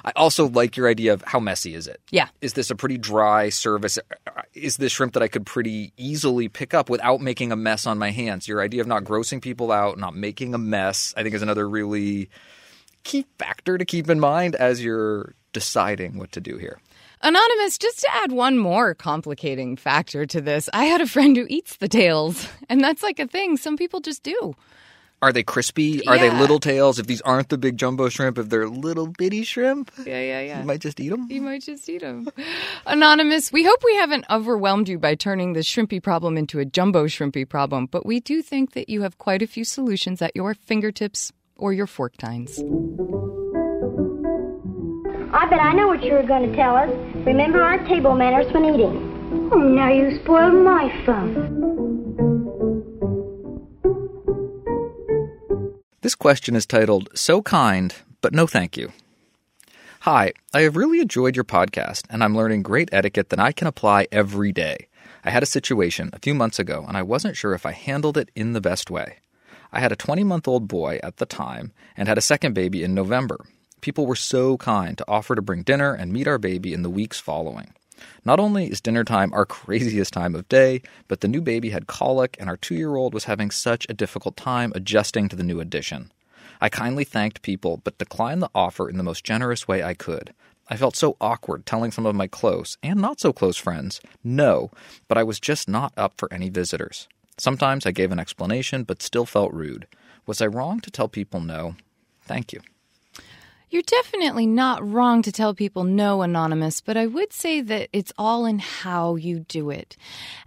[0.05, 2.01] I also like your idea of how messy is it?
[2.11, 2.29] Yeah.
[2.41, 3.99] Is this a pretty dry service?
[3.99, 7.87] Uh, is this shrimp that I could pretty easily pick up without making a mess
[7.87, 8.49] on my hands?
[8.49, 11.69] Your idea of not grossing people out, not making a mess, I think is another
[11.69, 12.31] really
[13.03, 16.79] key factor to keep in mind as you're deciding what to do here.
[17.23, 21.47] Anonymous, just to add one more complicating factor to this, I had a friend who
[21.51, 24.55] eats the tails, and that's like a thing some people just do.
[25.23, 26.07] Are they crispy?
[26.07, 26.99] Are they little tails?
[26.99, 30.61] If these aren't the big jumbo shrimp, if they're little bitty shrimp, Yeah, yeah, yeah.
[30.61, 31.27] you might just eat them.
[31.31, 32.27] You might just eat them.
[32.87, 37.05] Anonymous, we hope we haven't overwhelmed you by turning the shrimpy problem into a jumbo
[37.07, 40.55] shrimpy problem, but we do think that you have quite a few solutions at your
[40.55, 42.59] fingertips or your fork tines.
[45.33, 46.91] I bet I know what you were going to tell us.
[47.27, 49.51] Remember our table manners when eating.
[49.53, 51.90] Oh, now you spoiled my fun.
[56.03, 58.91] This question is titled So Kind, but No Thank You.
[60.01, 63.67] Hi, I have really enjoyed your podcast, and I'm learning great etiquette that I can
[63.67, 64.89] apply every day.
[65.27, 68.17] I had a situation a few months ago, and I wasn't sure if I handled
[68.17, 69.19] it in the best way.
[69.73, 72.83] I had a 20 month old boy at the time and had a second baby
[72.83, 73.45] in November.
[73.83, 76.89] People were so kind to offer to bring dinner and meet our baby in the
[76.89, 77.75] weeks following.
[78.25, 81.87] Not only is dinner time our craziest time of day, but the new baby had
[81.87, 85.43] colic and our two year old was having such a difficult time adjusting to the
[85.45, 86.13] new addition.
[86.61, 90.35] I kindly thanked people, but declined the offer in the most generous way I could.
[90.69, 94.71] I felt so awkward telling some of my close and not so close friends no,
[95.09, 97.09] but I was just not up for any visitors.
[97.39, 99.87] Sometimes I gave an explanation, but still felt rude.
[100.27, 101.77] Was I wrong to tell people no?
[102.23, 102.61] Thank you.
[103.71, 108.13] You're definitely not wrong to tell people no, Anonymous, but I would say that it's
[108.19, 109.97] all in how you do it.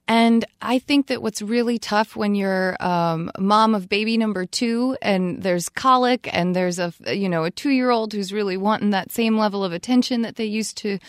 [0.05, 4.97] And I think that what's really tough when you're um, mom of baby number two
[5.01, 8.89] and there's colic and there's a you know a two year old who's really wanting
[8.89, 10.99] that same level of attention that they used to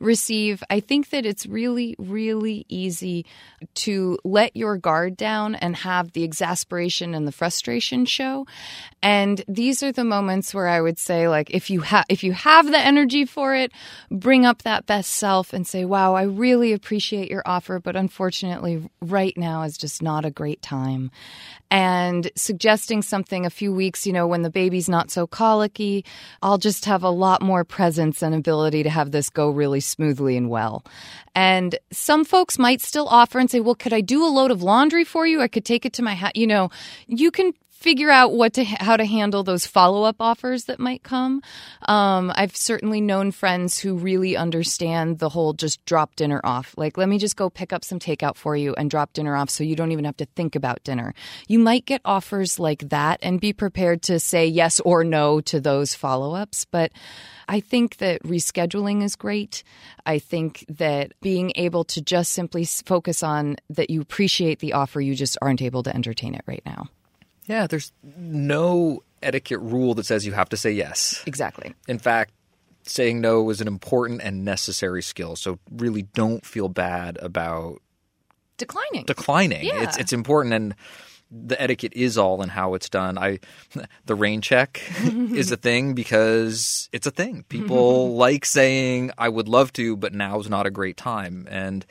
[0.00, 0.62] receive.
[0.68, 3.24] I think that it's really really easy
[3.74, 8.46] to let your guard down and have the exasperation and the frustration show.
[9.02, 12.32] And these are the moments where I would say like if you have if you
[12.32, 13.72] have the energy for it,
[14.10, 18.88] bring up that best self and say, "Wow, I really appreciate your offer, but unfortunately
[19.00, 21.10] right now is just not a great time."
[21.70, 26.04] And suggesting something a few weeks, you know, when the baby's not so colicky,
[26.42, 30.36] I'll just have a lot more presence and ability to have this go really smoothly
[30.36, 30.84] and well.
[31.34, 34.62] And some folks might still offer and say, "Well, could I do a load of
[34.62, 35.40] laundry for you?
[35.40, 36.70] I could take it to my house." You know,
[37.06, 41.02] you can figure out what to how to handle those follow up offers that might
[41.02, 41.42] come.
[41.88, 46.74] Um, I've certainly known friends who really understand the whole just drop dinner off.
[46.76, 49.50] Like, let me just go pick up some takeout for you and drop dinner off,
[49.50, 51.14] so you don't even have to think about dinner.
[51.48, 55.60] You might get offers like that, and be prepared to say yes or no to
[55.60, 56.64] those follow ups.
[56.64, 56.92] But
[57.48, 59.62] I think that rescheduling is great.
[60.06, 65.00] I think that being able to just simply focus on that you appreciate the offer,
[65.00, 66.88] you just aren't able to entertain it right now.
[67.46, 71.22] Yeah, there's no etiquette rule that says you have to say yes.
[71.26, 71.74] Exactly.
[71.88, 72.32] In fact,
[72.84, 75.36] saying no is an important and necessary skill.
[75.36, 77.80] So really don't feel bad about
[78.58, 79.04] Declining.
[79.06, 79.64] declining.
[79.64, 79.82] Yeah.
[79.82, 80.74] It's it's important and
[81.34, 83.16] the etiquette is all in how it's done.
[83.18, 83.40] I
[84.06, 87.44] the rain check is a thing because it's a thing.
[87.48, 91.46] People like saying I would love to, but now is not a great time.
[91.50, 91.84] And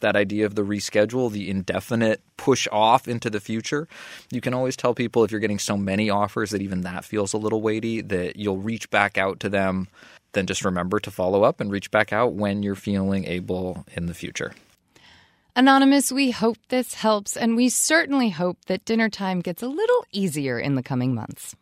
[0.00, 3.88] that idea of the reschedule, the indefinite push off into the future,
[4.30, 7.32] you can always tell people if you're getting so many offers that even that feels
[7.32, 9.88] a little weighty that you'll reach back out to them.
[10.32, 14.06] Then just remember to follow up and reach back out when you're feeling able in
[14.06, 14.52] the future.
[15.54, 20.04] Anonymous, we hope this helps, and we certainly hope that dinner time gets a little
[20.12, 21.56] easier in the coming months.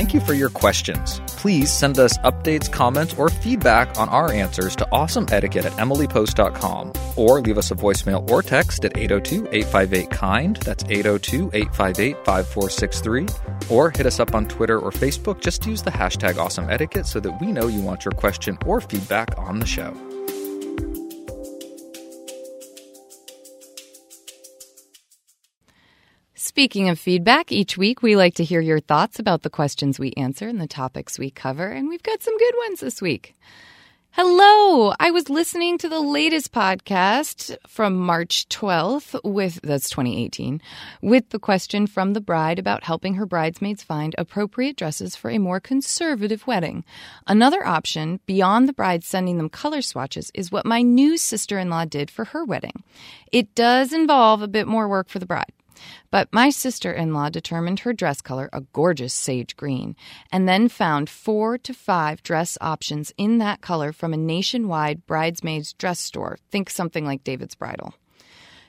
[0.00, 1.20] Thank you for your questions.
[1.26, 7.42] Please send us updates, comments, or feedback on our answers to awesomeetiquette at emilypost.com or
[7.42, 10.56] leave us a voicemail or text at 802 858 KIND.
[10.56, 13.26] That's 802 858 5463.
[13.68, 15.42] Or hit us up on Twitter or Facebook.
[15.42, 19.36] Just use the hashtag awesomeetiquette so that we know you want your question or feedback
[19.36, 19.94] on the show.
[26.60, 30.12] Speaking of feedback, each week we like to hear your thoughts about the questions we
[30.18, 33.34] answer and the topics we cover, and we've got some good ones this week.
[34.10, 34.92] Hello.
[35.00, 40.60] I was listening to the latest podcast from March 12th with, that's 2018,
[41.00, 45.38] with the question from the bride about helping her bridesmaids find appropriate dresses for a
[45.38, 46.84] more conservative wedding.
[47.26, 51.70] Another option, beyond the bride sending them color swatches, is what my new sister in
[51.70, 52.84] law did for her wedding.
[53.32, 55.52] It does involve a bit more work for the bride.
[56.10, 59.96] But my sister in law determined her dress color, a gorgeous sage green,
[60.30, 65.72] and then found four to five dress options in that color from a nationwide bridesmaids
[65.72, 66.38] dress store.
[66.50, 67.94] Think something like David's Bridal.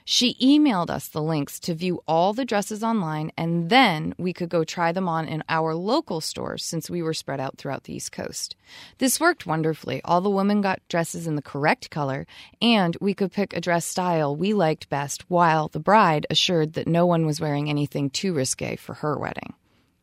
[0.04, 4.50] She emailed us the links to view all the dresses online, and then we could
[4.50, 7.94] go try them on in our local stores since we were spread out throughout the
[7.94, 8.56] East Coast.
[8.98, 10.02] This worked wonderfully.
[10.04, 12.26] All the women got dresses in the correct color,
[12.62, 16.88] and we could pick a dress style we liked best while the bride assured that
[16.88, 19.54] no one was wearing anything too risque for her wedding.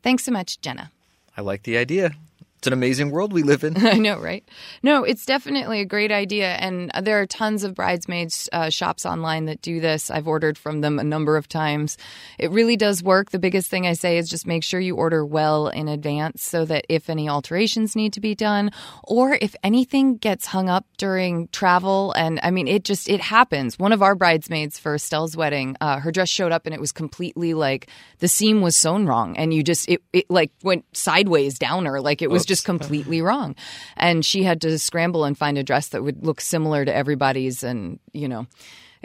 [0.02, 0.92] Thanks so much, Jenna.
[1.36, 2.12] I like the idea.
[2.58, 3.76] It's an amazing world we live in.
[3.86, 4.44] I know, right?
[4.82, 6.54] No, it's definitely a great idea.
[6.54, 10.10] And there are tons of bridesmaids uh, shops online that do this.
[10.10, 11.96] I've ordered from them a number of times.
[12.36, 13.30] It really does work.
[13.30, 16.64] The biggest thing I say is just make sure you order well in advance so
[16.64, 18.72] that if any alterations need to be done
[19.04, 23.78] or if anything gets hung up during travel, and I mean, it just, it happens.
[23.78, 26.90] One of our bridesmaids for Estelle's wedding, uh, her dress showed up and it was
[26.90, 27.86] completely like
[28.18, 29.36] the seam was sewn wrong.
[29.36, 32.00] And you just, it, it like went sideways down her.
[32.00, 33.54] Like it was just completely wrong.
[33.96, 37.62] And she had to scramble and find a dress that would look similar to everybody's.
[37.62, 38.46] And, you know,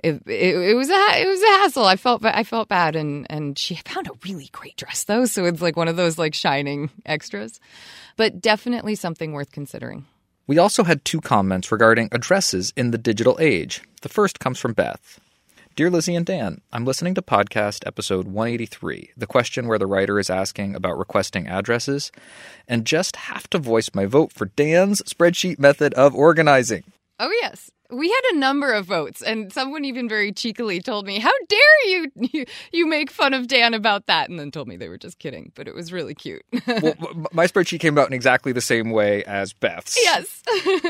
[0.01, 1.85] it, it, it, was a it was a hassle.
[1.85, 5.45] I felt I felt bad, and and she found a really great dress though, so
[5.45, 7.59] it's like one of those like shining extras,
[8.17, 10.05] but definitely something worth considering.
[10.45, 13.81] We also had two comments regarding addresses in the digital age.
[14.01, 15.19] The first comes from Beth.
[15.75, 20.19] Dear Lizzie and Dan, I'm listening to podcast episode 183, the question where the writer
[20.19, 22.11] is asking about requesting addresses,
[22.67, 26.83] and just have to voice my vote for Dan's spreadsheet method of organizing.
[27.19, 31.19] Oh, yes we had a number of votes, and someone even very cheekily told me,
[31.19, 34.77] "How dare you, you you make fun of Dan about that?" And then told me
[34.77, 36.43] they were just kidding, but it was really cute.
[36.67, 36.95] well,
[37.31, 39.97] my spreadsheet came out in exactly the same way as Beth's.
[40.01, 40.43] Yes,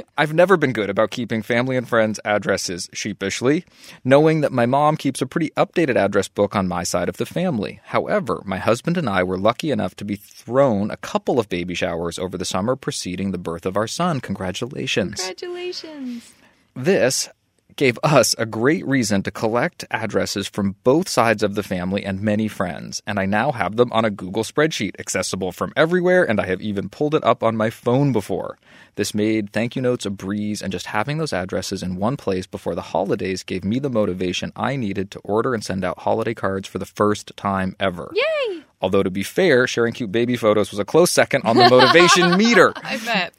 [0.17, 3.65] I've never been good about keeping family and friends' addresses sheepishly,
[4.03, 7.25] knowing that my mom keeps a pretty updated address book on my side of the
[7.25, 7.79] family.
[7.85, 11.73] However, my husband and I were lucky enough to be thrown a couple of baby
[11.73, 14.19] showers over the summer preceding the birth of our son.
[14.21, 15.19] Congratulations!
[15.19, 16.33] Congratulations.
[16.76, 17.30] This
[17.76, 22.21] gave us a great reason to collect addresses from both sides of the family and
[22.21, 26.39] many friends, and I now have them on a Google spreadsheet accessible from everywhere, and
[26.39, 28.57] I have even pulled it up on my phone before.
[28.95, 32.45] This made thank you notes a breeze, and just having those addresses in one place
[32.45, 36.34] before the holidays gave me the motivation I needed to order and send out holiday
[36.34, 38.11] cards for the first time ever.
[38.13, 38.63] Yay!
[38.82, 42.38] Although, to be fair, sharing cute baby photos was a close second on the motivation
[42.38, 42.74] meter.
[42.76, 43.34] I bet.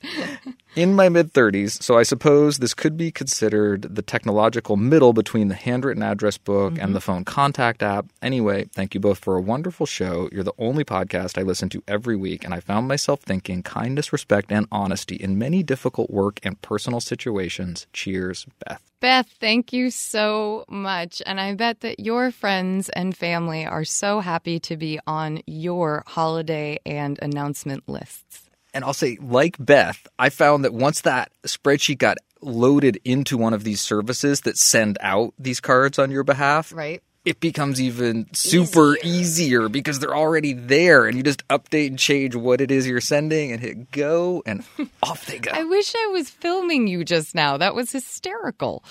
[0.77, 5.47] In my mid 30s, so I suppose this could be considered the technological middle between
[5.47, 6.83] the handwritten address book mm-hmm.
[6.83, 8.07] and the phone contact app.
[8.21, 10.29] Anyway, thank you both for a wonderful show.
[10.33, 14.13] You're the only podcast I listen to every week, and I found myself thinking kindness,
[14.13, 17.87] respect, and honesty in many difficult work and personal situations.
[17.93, 18.83] Cheers, Beth.
[18.99, 21.23] Beth, thank you so much.
[21.25, 26.03] And I bet that your friends and family are so happy to be on your
[26.07, 28.44] holiday and announcement lists.
[28.75, 33.55] And I'll say, like Beth, I found that once that spreadsheet got loaded into one
[33.55, 37.03] of these services that send out these cards on your behalf, right?
[37.25, 39.63] it becomes even super easier.
[39.63, 39.69] easier.
[39.69, 43.51] because they're already there and you just update and change what it is you're sending
[43.51, 44.63] and hit go and
[45.03, 45.51] off they go.
[45.53, 47.57] I wish I was filming you just now.
[47.57, 48.85] That was hysterical.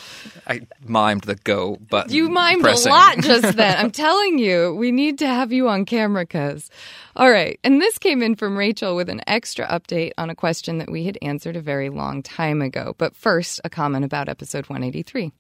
[0.47, 2.11] I mimed the go button.
[2.11, 2.91] You mimed pressing.
[2.91, 3.77] a lot just then.
[3.77, 6.69] I'm telling you, we need to have you on camera cuz.
[7.15, 7.59] All right.
[7.63, 11.03] And this came in from Rachel with an extra update on a question that we
[11.03, 12.95] had answered a very long time ago.
[12.97, 15.31] But first, a comment about episode 183.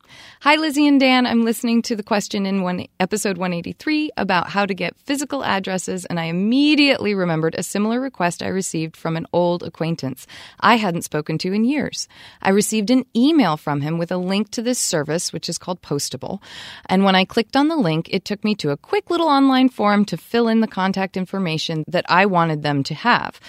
[0.41, 4.67] Hi Lizzie and Dan, I'm listening to the question in one episode 183 about how
[4.67, 9.25] to get physical addresses, and I immediately remembered a similar request I received from an
[9.33, 10.27] old acquaintance
[10.59, 12.07] I hadn't spoken to in years.
[12.39, 15.81] I received an email from him with a link to this service, which is called
[15.81, 16.39] Postable.
[16.85, 19.69] And when I clicked on the link, it took me to a quick little online
[19.69, 23.39] form to fill in the contact information that I wanted them to have.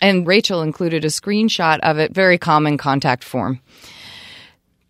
[0.00, 3.60] And Rachel included a screenshot of it, very common contact form.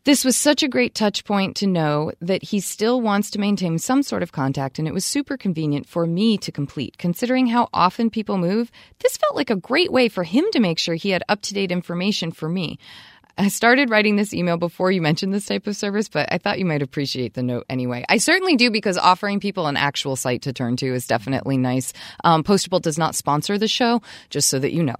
[0.05, 3.78] This was such a great touch point to know that he still wants to maintain
[3.78, 6.99] some sort of contact, and it was super convenient for me to complete.
[6.99, 10.80] Considering how often people move, this felt like a great way for him to make
[10.80, 12.80] sure he had up to date information for me.
[13.39, 16.59] I started writing this email before you mentioned this type of service, but I thought
[16.59, 18.05] you might appreciate the note anyway.
[18.09, 21.93] I certainly do because offering people an actual site to turn to is definitely nice.
[22.24, 24.97] Um, Postable does not sponsor the show, just so that you know.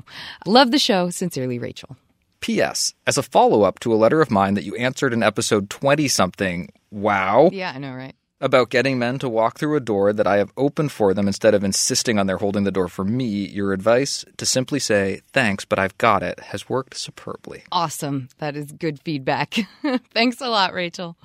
[0.47, 1.11] Love the show.
[1.11, 1.97] Sincerely, Rachel.
[2.41, 2.95] P.S.
[3.07, 6.09] As a follow up to a letter of mine that you answered in episode 20
[6.09, 8.15] something, wow, Yeah, I know, right?
[8.43, 11.55] About getting men to walk through a door that I have opened for them instead
[11.55, 15.65] of insisting on their holding the door for me, your advice to simply say, thanks,
[15.65, 17.63] but I've got it, has worked superbly.
[17.71, 18.29] Awesome.
[18.39, 19.61] That is good feedback.
[20.13, 21.17] Thanks a lot, Rachel.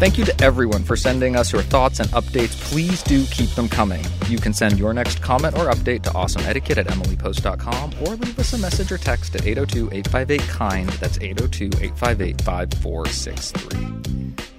[0.00, 2.60] Thank you to everyone for sending us your thoughts and updates.
[2.70, 4.04] Please do keep them coming.
[4.28, 8.52] You can send your next comment or update to awesomeetiquette at emilypost.com or leave us
[8.54, 10.88] a message or text at 802 858 KIND.
[11.00, 14.53] That's 802 858 5463.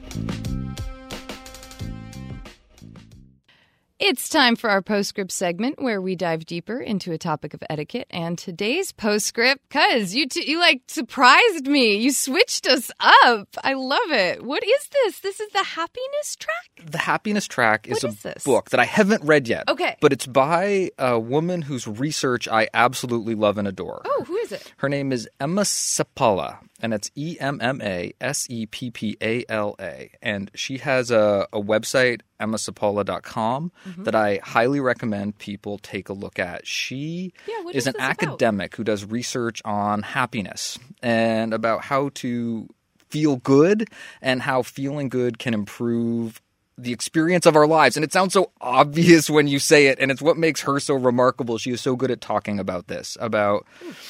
[3.97, 8.07] It's time for our postscript segment where we dive deeper into a topic of etiquette.
[8.11, 11.95] And today's postscript, cuz you t- you like surprised me.
[11.95, 13.47] You switched us up.
[13.63, 14.43] I love it.
[14.43, 15.20] What is this?
[15.22, 16.91] This is the happiness track?
[16.91, 18.43] The Happiness Track is What a this?
[18.43, 19.63] book that I haven't read yet.
[19.70, 19.95] Okay.
[20.01, 24.01] But it's by a woman whose research I absolutely love and adore.
[24.05, 24.74] Oh, who is it?
[24.78, 29.18] Her name is Emma Seppälä, and it's E M M A S E P P
[29.22, 30.12] A L A.
[30.22, 34.04] And she has a, a website, emmaseppala.com, Mm-hmm.
[34.04, 36.66] that I highly recommend people take a look at.
[36.68, 38.12] She Yeah, is is an this about?
[38.12, 42.68] academic who does research on happiness and about how to
[43.10, 43.88] feel good
[44.22, 46.42] and how feeling good can improve
[46.78, 47.96] the experience of our lives.
[47.96, 50.96] And it sounds so obvious when you say it, and it's what makes her so
[50.96, 51.58] remarkable.
[51.58, 53.66] She is so good at talking about this, about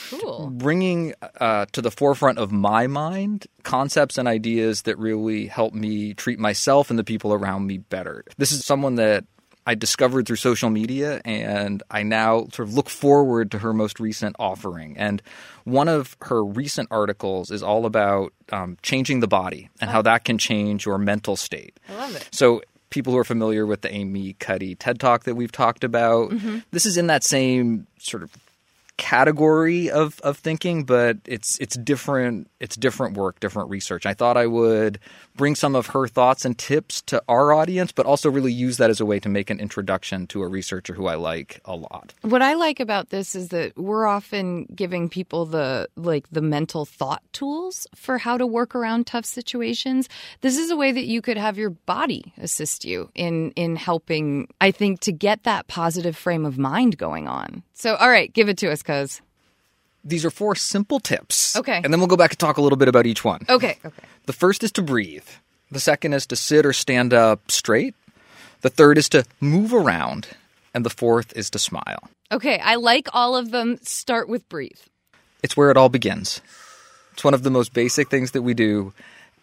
[0.10, 0.50] Cool.
[0.52, 6.14] bringing uh, to the forefront of my mind concepts and ideas that really help me
[6.14, 8.24] treat myself and the people around me better.
[8.38, 9.26] This is someone that
[9.68, 14.00] I discovered through social media, and I now sort of look forward to her most
[14.00, 14.96] recent offering.
[14.98, 15.22] And
[15.64, 20.24] one of her recent articles is all about um, changing the body and how that
[20.24, 21.80] can change your mental state.
[21.90, 22.30] I love it.
[22.32, 22.62] So,
[22.92, 26.60] people who are familiar with the Amy Cuddy TED Talk that we've talked about, Mm-hmm.
[26.72, 28.32] this is in that same sort of
[28.98, 32.50] category of, of thinking, but it's it's different.
[32.60, 34.06] It's different work, different research.
[34.06, 35.00] I thought I would
[35.36, 38.90] bring some of her thoughts and tips to our audience, but also really use that
[38.90, 42.14] as a way to make an introduction to a researcher who I like a lot.
[42.22, 46.86] What I like about this is that we're often giving people the like the mental
[46.86, 50.10] thought tools for how to work around tough situations.
[50.42, 54.48] This is a way that you could have your body assist you in in helping
[54.62, 57.64] I think to get that positive frame of mind going on.
[57.74, 59.22] So all right, give it to us cuz.
[60.06, 61.56] These are four simple tips.
[61.56, 61.82] Okay.
[61.84, 63.42] And then we'll go back and talk a little bit about each one.
[63.50, 64.04] Okay, okay.
[64.28, 65.28] The first is to breathe.
[65.72, 67.96] The second is to sit or stand up straight.
[68.62, 70.28] The third is to move around.
[70.76, 72.10] And the fourth is to smile.
[72.32, 73.80] Okay, I like all of them.
[73.82, 74.78] Start with breathe.
[75.42, 76.42] It's where it all begins.
[77.14, 78.94] It's one of the most basic things that we do,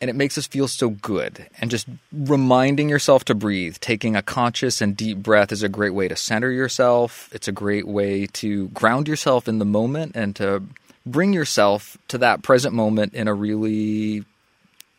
[0.03, 1.47] and it makes us feel so good.
[1.61, 5.95] And just reminding yourself to breathe, taking a conscious and deep breath is a great
[5.95, 7.29] way to center yourself.
[7.33, 10.65] It's a great way to ground yourself in the moment and to
[11.07, 14.25] bring yourself to that present moment in a really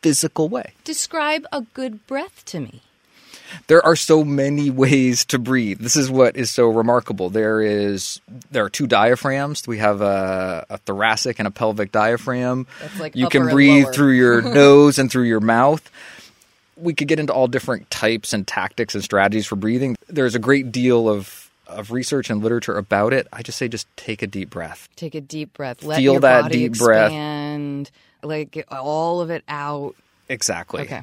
[0.00, 0.72] physical way.
[0.84, 2.80] Describe a good breath to me.
[3.66, 5.80] There are so many ways to breathe.
[5.80, 7.30] This is what is so remarkable.
[7.30, 8.20] There is
[8.50, 9.66] there are two diaphragms.
[9.66, 12.66] We have a, a thoracic and a pelvic diaphragm.
[12.80, 15.88] That's like you can breathe through your nose and through your mouth.
[16.76, 19.96] We could get into all different types and tactics and strategies for breathing.
[20.08, 23.26] There's a great deal of of research and literature about it.
[23.32, 24.88] I just say just take a deep breath.
[24.96, 25.82] Take a deep breath.
[25.82, 27.06] Let Feel your that body deep breath.
[27.06, 27.90] expand.
[28.22, 29.94] Like get all of it out.
[30.28, 30.82] Exactly.
[30.82, 31.02] Okay.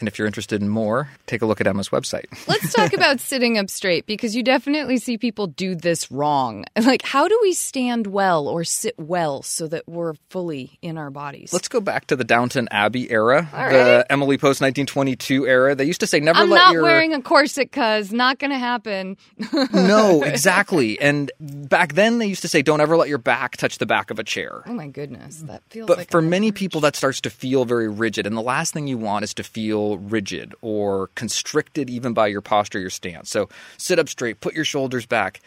[0.00, 2.24] And if you're interested in more, take a look at Emma's website.
[2.48, 6.64] Let's talk about sitting up straight because you definitely see people do this wrong.
[6.90, 11.10] Like, how do we stand well or sit well so that we're fully in our
[11.10, 11.52] bodies?
[11.52, 14.06] Let's go back to the Downton Abbey era, the.
[14.10, 15.74] Emily Post 1922 era.
[15.74, 18.50] They used to say never I'm let not your wearing a corset, cuz not going
[18.50, 19.18] to happen.
[19.72, 20.98] no, exactly.
[21.00, 24.10] And back then they used to say don't ever let your back touch the back
[24.10, 24.62] of a chair.
[24.66, 27.88] Oh my goodness, that feels But like for many people, that starts to feel very
[27.88, 28.26] rigid.
[28.26, 32.40] And the last thing you want is to feel rigid or constricted even by your
[32.40, 33.30] posture, your stance.
[33.30, 35.40] So sit up straight, put your shoulders back,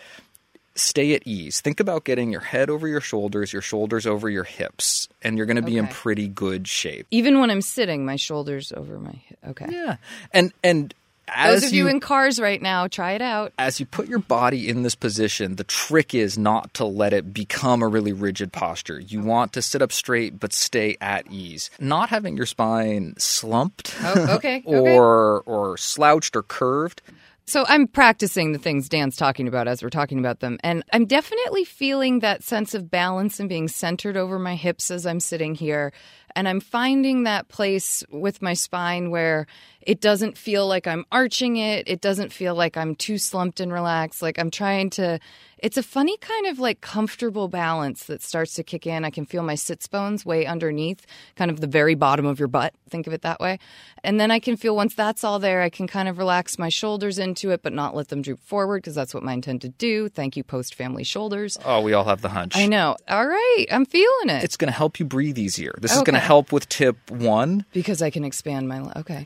[0.75, 1.61] stay at ease.
[1.61, 5.45] Think about getting your head over your shoulders, your shoulders over your hips, and you're
[5.45, 7.07] going to be in pretty good shape.
[7.11, 9.21] even when I'm sitting, my shoulders over my.
[9.47, 9.67] Okay.
[9.69, 9.97] Yeah.
[10.31, 10.93] And, and,
[11.27, 13.53] as Those of you in cars right now, try it out.
[13.57, 17.33] as you put your body in this position, the trick is not to let it
[17.33, 18.99] become a really rigid posture.
[18.99, 21.69] You want to sit up straight but stay at ease.
[21.79, 24.63] Not having your spine slumped Oh, okay.
[24.67, 24.97] okay.
[24.97, 27.01] or or slouched or curved.
[27.45, 30.57] So I'm practicing the things Dan's talking about as we're talking about them.
[30.63, 35.05] And I'm definitely feeling that sense of balance and being centered over my hips as
[35.05, 35.91] I'm sitting here.
[36.35, 39.45] And I'm finding that place with my spine where
[39.81, 41.87] it doesn't feel like I'm arching it.
[41.87, 44.21] It doesn't feel like I'm too slumped and relaxed.
[44.21, 45.19] Like I'm trying to,
[45.57, 49.03] it's a funny kind of like comfortable balance that starts to kick in.
[49.03, 51.05] I can feel my sits bones way underneath,
[51.35, 52.73] kind of the very bottom of your butt.
[52.89, 53.59] Think of it that way.
[54.05, 56.69] And then I can feel once that's all there, I can kind of relax my
[56.69, 59.69] shoulders into it, but not let them droop forward because that's what mine tend to
[59.69, 60.09] do.
[60.09, 61.57] Thank you, post family shoulders.
[61.65, 62.55] Oh, we all have the hunch.
[62.55, 62.95] I know.
[63.07, 63.65] All right.
[63.71, 64.43] I'm feeling it.
[64.43, 65.75] It's going to help you breathe easier.
[65.81, 67.65] This is going to help with tip one.
[67.73, 68.91] because I can expand my.
[68.95, 69.25] Okay.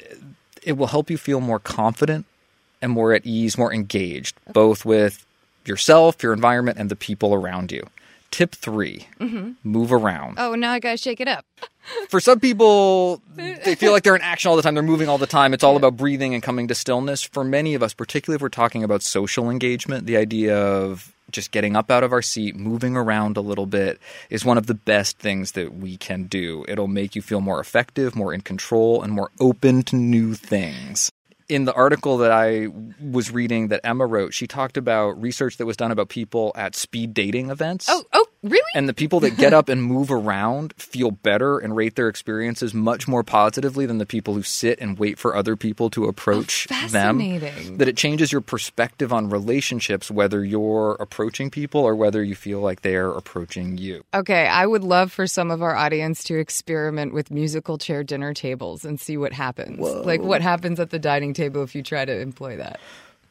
[0.64, 2.26] It will help you feel more confident
[2.82, 5.26] and more at ease, more engaged, both with
[5.66, 7.88] yourself, your environment, and the people around you.
[8.30, 9.52] Tip 3 mm-hmm.
[9.64, 10.36] move around.
[10.38, 11.45] Oh, now I got to shake it up.
[12.10, 14.74] For some people, they feel like they're in action all the time.
[14.74, 15.54] They're moving all the time.
[15.54, 17.24] It's all about breathing and coming to stillness.
[17.24, 21.51] For many of us, particularly if we're talking about social engagement, the idea of just
[21.51, 23.99] getting up out of our seat, moving around a little bit
[24.30, 26.65] is one of the best things that we can do.
[26.67, 31.11] It'll make you feel more effective, more in control, and more open to new things.
[31.49, 32.67] In the article that I
[33.01, 36.75] was reading that Emma wrote, she talked about research that was done about people at
[36.75, 37.88] speed dating events.
[37.89, 38.72] Oh, oh, really?
[38.76, 42.74] And the people that get up and move around feel better and rate their experiences
[42.74, 46.68] much more positively than the people who sit and wait for other people to approach
[46.72, 47.18] oh, them.
[47.18, 47.78] Oh, fascinating.
[47.78, 52.60] That it changes your perspective on relationships, whether you're approaching people or whether you feel
[52.60, 54.04] like they're approaching you.
[54.14, 58.34] Okay, I would love for some of our audience to experiment with musical chair dinner
[58.34, 59.80] tables and see what happens.
[59.80, 62.80] Like what happens at the dining table if you try to employ that.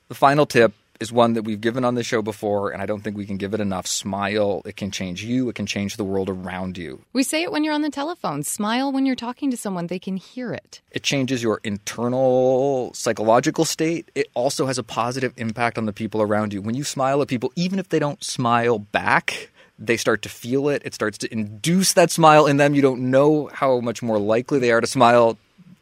[0.09, 3.03] The final tip is one that we've given on the show before, and I don't
[3.03, 3.87] think we can give it enough.
[3.87, 4.63] Smile.
[4.65, 7.03] It can change you, it can change the world around you.
[7.13, 8.43] We say it when you're on the telephone.
[8.43, 10.81] Smile when you're talking to someone, they can hear it.
[10.91, 14.11] It changes your internal psychological state.
[14.15, 16.63] It also has a positive impact on the people around you.
[16.63, 20.69] When you smile at people, even if they don't smile back, they start to feel
[20.69, 20.83] it.
[20.85, 22.75] It starts to induce that smile in them.
[22.75, 25.39] You don't know how much more likely they are to smile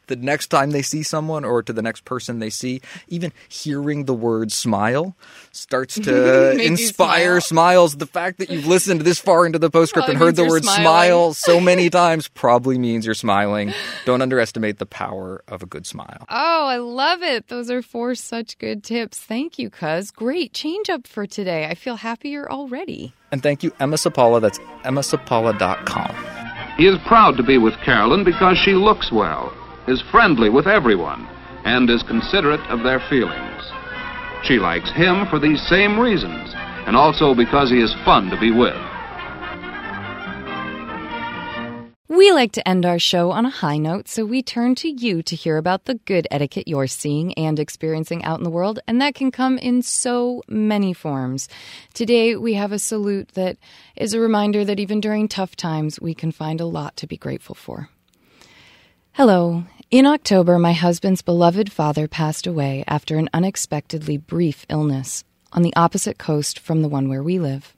[0.07, 2.81] the next time they see someone or to the next person they see.
[3.07, 5.15] Even hearing the word smile
[5.51, 6.11] starts to
[6.55, 7.95] Make you inspire smiles.
[7.97, 10.81] The fact that you've listened this far into the postscript and heard the word smiling.
[10.83, 13.73] smile so many times probably means you're smiling.
[14.05, 16.25] Don't underestimate the power of a good smile.
[16.29, 17.47] Oh, I love it.
[17.47, 19.17] Those are four such good tips.
[19.19, 20.11] Thank you, cuz.
[20.11, 21.65] Great change up for today.
[21.65, 23.13] I feel happier already.
[23.31, 24.39] And thank you, Emma Seppälä.
[24.41, 26.15] That's emmaseppala.com.
[26.77, 29.51] He is proud to be with Carolyn because she looks well,
[29.87, 31.27] is friendly with everyone,
[31.63, 33.61] and is considerate of their feelings.
[34.43, 36.53] She likes him for these same reasons,
[36.85, 38.75] and also because he is fun to be with.
[42.07, 45.21] We like to end our show on a high note, so we turn to you
[45.23, 49.01] to hear about the good etiquette you're seeing and experiencing out in the world, and
[49.01, 51.49] that can come in so many forms.
[51.93, 53.57] Today, we have a salute that
[53.97, 57.17] is a reminder that even during tough times, we can find a lot to be
[57.17, 57.89] grateful for.
[59.13, 59.63] Hello.
[59.91, 65.23] In October, my husband's beloved father passed away after an unexpectedly brief illness
[65.53, 67.75] on the opposite coast from the one where we live.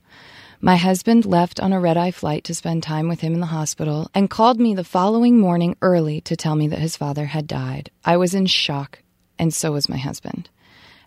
[0.62, 3.47] My husband left on a red eye flight to spend time with him in the
[3.47, 7.45] hospital and called me the following morning early to tell me that his father had
[7.45, 7.91] died.
[8.05, 9.03] I was in shock,
[9.38, 10.49] and so was my husband.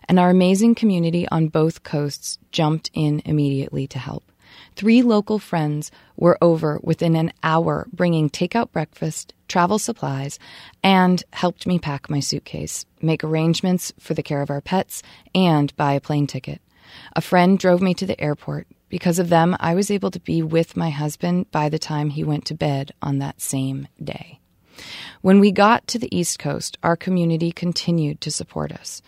[0.07, 4.31] And our amazing community on both coasts jumped in immediately to help.
[4.75, 10.39] Three local friends were over within an hour bringing takeout breakfast, travel supplies,
[10.81, 15.03] and helped me pack my suitcase, make arrangements for the care of our pets,
[15.35, 16.61] and buy a plane ticket.
[17.13, 18.65] A friend drove me to the airport.
[18.87, 22.23] Because of them, I was able to be with my husband by the time he
[22.23, 24.39] went to bed on that same day.
[25.21, 29.01] When we got to the East Coast, our community continued to support us.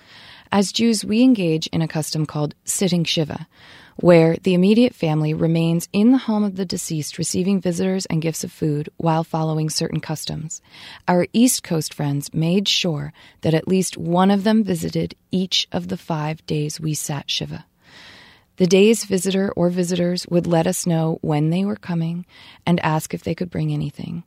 [0.52, 3.48] As Jews, we engage in a custom called sitting Shiva,
[3.98, 8.44] where the immediate family remains in the home of the deceased, receiving visitors and gifts
[8.44, 10.62] of food while following certain customs.
[11.08, 15.88] Our East Coast friends made sure that at least one of them visited each of
[15.88, 17.66] the five days we sat Shiva.
[18.58, 22.26] The day's visitor or visitors would let us know when they were coming
[22.66, 24.24] and ask if they could bring anything.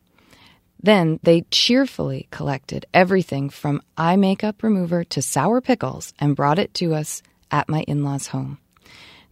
[0.82, 6.74] Then they cheerfully collected everything from eye makeup remover to sour pickles and brought it
[6.74, 8.58] to us at my in law's home.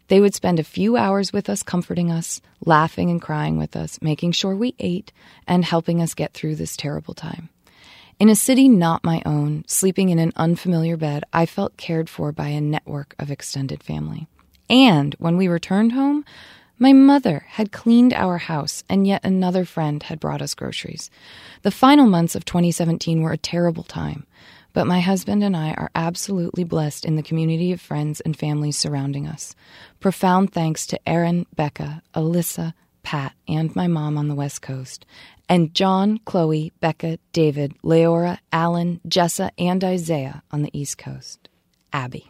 [0.09, 3.99] They would spend a few hours with us, comforting us, laughing and crying with us,
[4.03, 5.13] making sure we ate,
[5.47, 7.49] and helping us get through this terrible time.
[8.21, 12.33] In a city not my own, sleeping in an unfamiliar bed, I felt cared for
[12.33, 14.29] by a network of extended family.
[14.71, 16.25] And when we returned home,
[16.79, 21.11] my mother had cleaned our house, and yet another friend had brought us groceries.
[21.63, 24.27] The final months of 2017 were a terrible time,
[24.75, 28.77] but my husband and I are absolutely blessed in the community of friends and families
[28.77, 29.55] surrounding us.
[30.01, 35.07] Profound thanks to Erin, Becca, Alyssa, Pat, and my mom on the West Coast,
[35.49, 41.49] and John, Chloe, Becca, David, Leora, Alan, Jessa, and Isaiah on the East Coast.
[41.93, 42.29] Abby.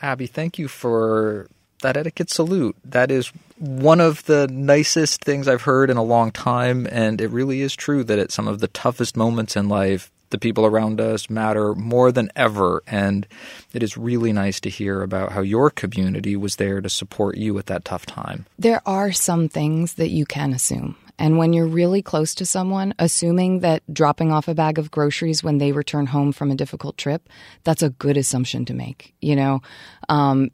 [0.00, 1.48] Abby, thank you for
[1.82, 2.76] that etiquette salute.
[2.84, 7.28] That is one of the nicest things I've heard in a long time, and it
[7.28, 11.00] really is true that at some of the toughest moments in life, the people around
[11.00, 12.82] us matter more than ever.
[12.86, 13.26] And
[13.72, 17.58] it is really nice to hear about how your community was there to support you
[17.58, 18.46] at that tough time.
[18.58, 20.96] There are some things that you can assume.
[21.18, 25.42] And when you're really close to someone, assuming that dropping off a bag of groceries
[25.42, 27.28] when they return home from a difficult trip,
[27.64, 29.14] that's a good assumption to make.
[29.22, 29.62] You know,
[30.08, 30.50] um,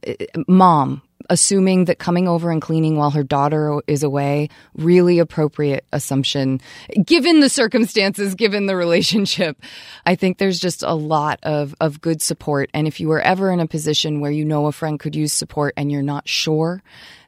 [0.47, 6.61] mom, assuming that coming over and cleaning while her daughter is away, really appropriate assumption
[7.05, 9.61] given the circumstances, given the relationship.
[10.07, 12.71] I think there's just a lot of, of good support.
[12.75, 15.33] And if you were ever in a position where you know a friend could use
[15.33, 16.83] support and you're not sure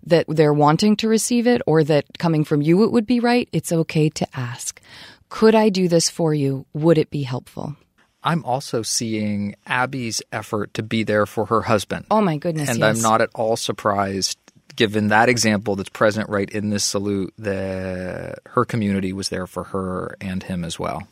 [0.07, 3.49] that they're wanting to receive it or that coming from you it would be right,
[3.53, 4.81] it's okay to ask.
[5.29, 6.67] Could I do this for you?
[6.75, 7.77] Would it be helpful?
[8.25, 12.07] I'm also seeing Abby's effort to be there for her husband.
[12.11, 12.71] Oh my goodness!
[12.71, 12.97] And yes.
[12.97, 14.39] I'm not at all surprised,
[14.75, 19.65] given that example that's present right in this salute, that her community was there for
[19.65, 21.07] her and him as well.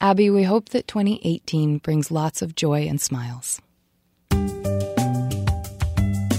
[0.00, 3.60] Abby, we hope that 2018 brings lots of joy and smiles.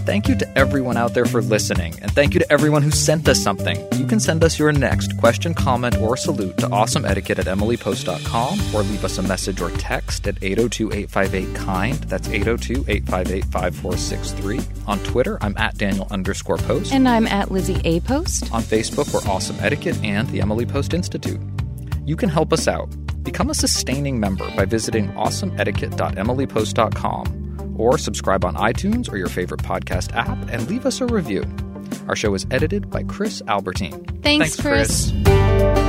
[0.10, 3.30] Thank you to everyone out there for listening, and thank you to everyone who sent
[3.30, 3.78] us something.
[3.94, 8.82] You can send us your next question, comment, or salute to awesomeetiquette at emilypost.com or
[8.82, 12.04] leave us a message or text at 802 858 KIND.
[12.06, 14.62] That's 802 858 5463.
[14.88, 16.92] On Twitter, I'm at Daniel underscore post.
[16.92, 18.00] And I'm at Lizzie A.
[18.00, 18.52] Post.
[18.52, 21.40] On Facebook, we're Awesome Etiquette and the Emily Post Institute.
[22.04, 22.90] You can help us out.
[23.24, 27.49] Become a sustaining member by visiting awesomeetiquette.emilypost.com
[27.80, 31.44] or subscribe on iTunes or your favorite podcast app and leave us a review.
[32.08, 34.04] Our show is edited by Chris Albertine.
[34.22, 35.12] Thanks, Thanks Chris.
[35.24, 35.89] Chris.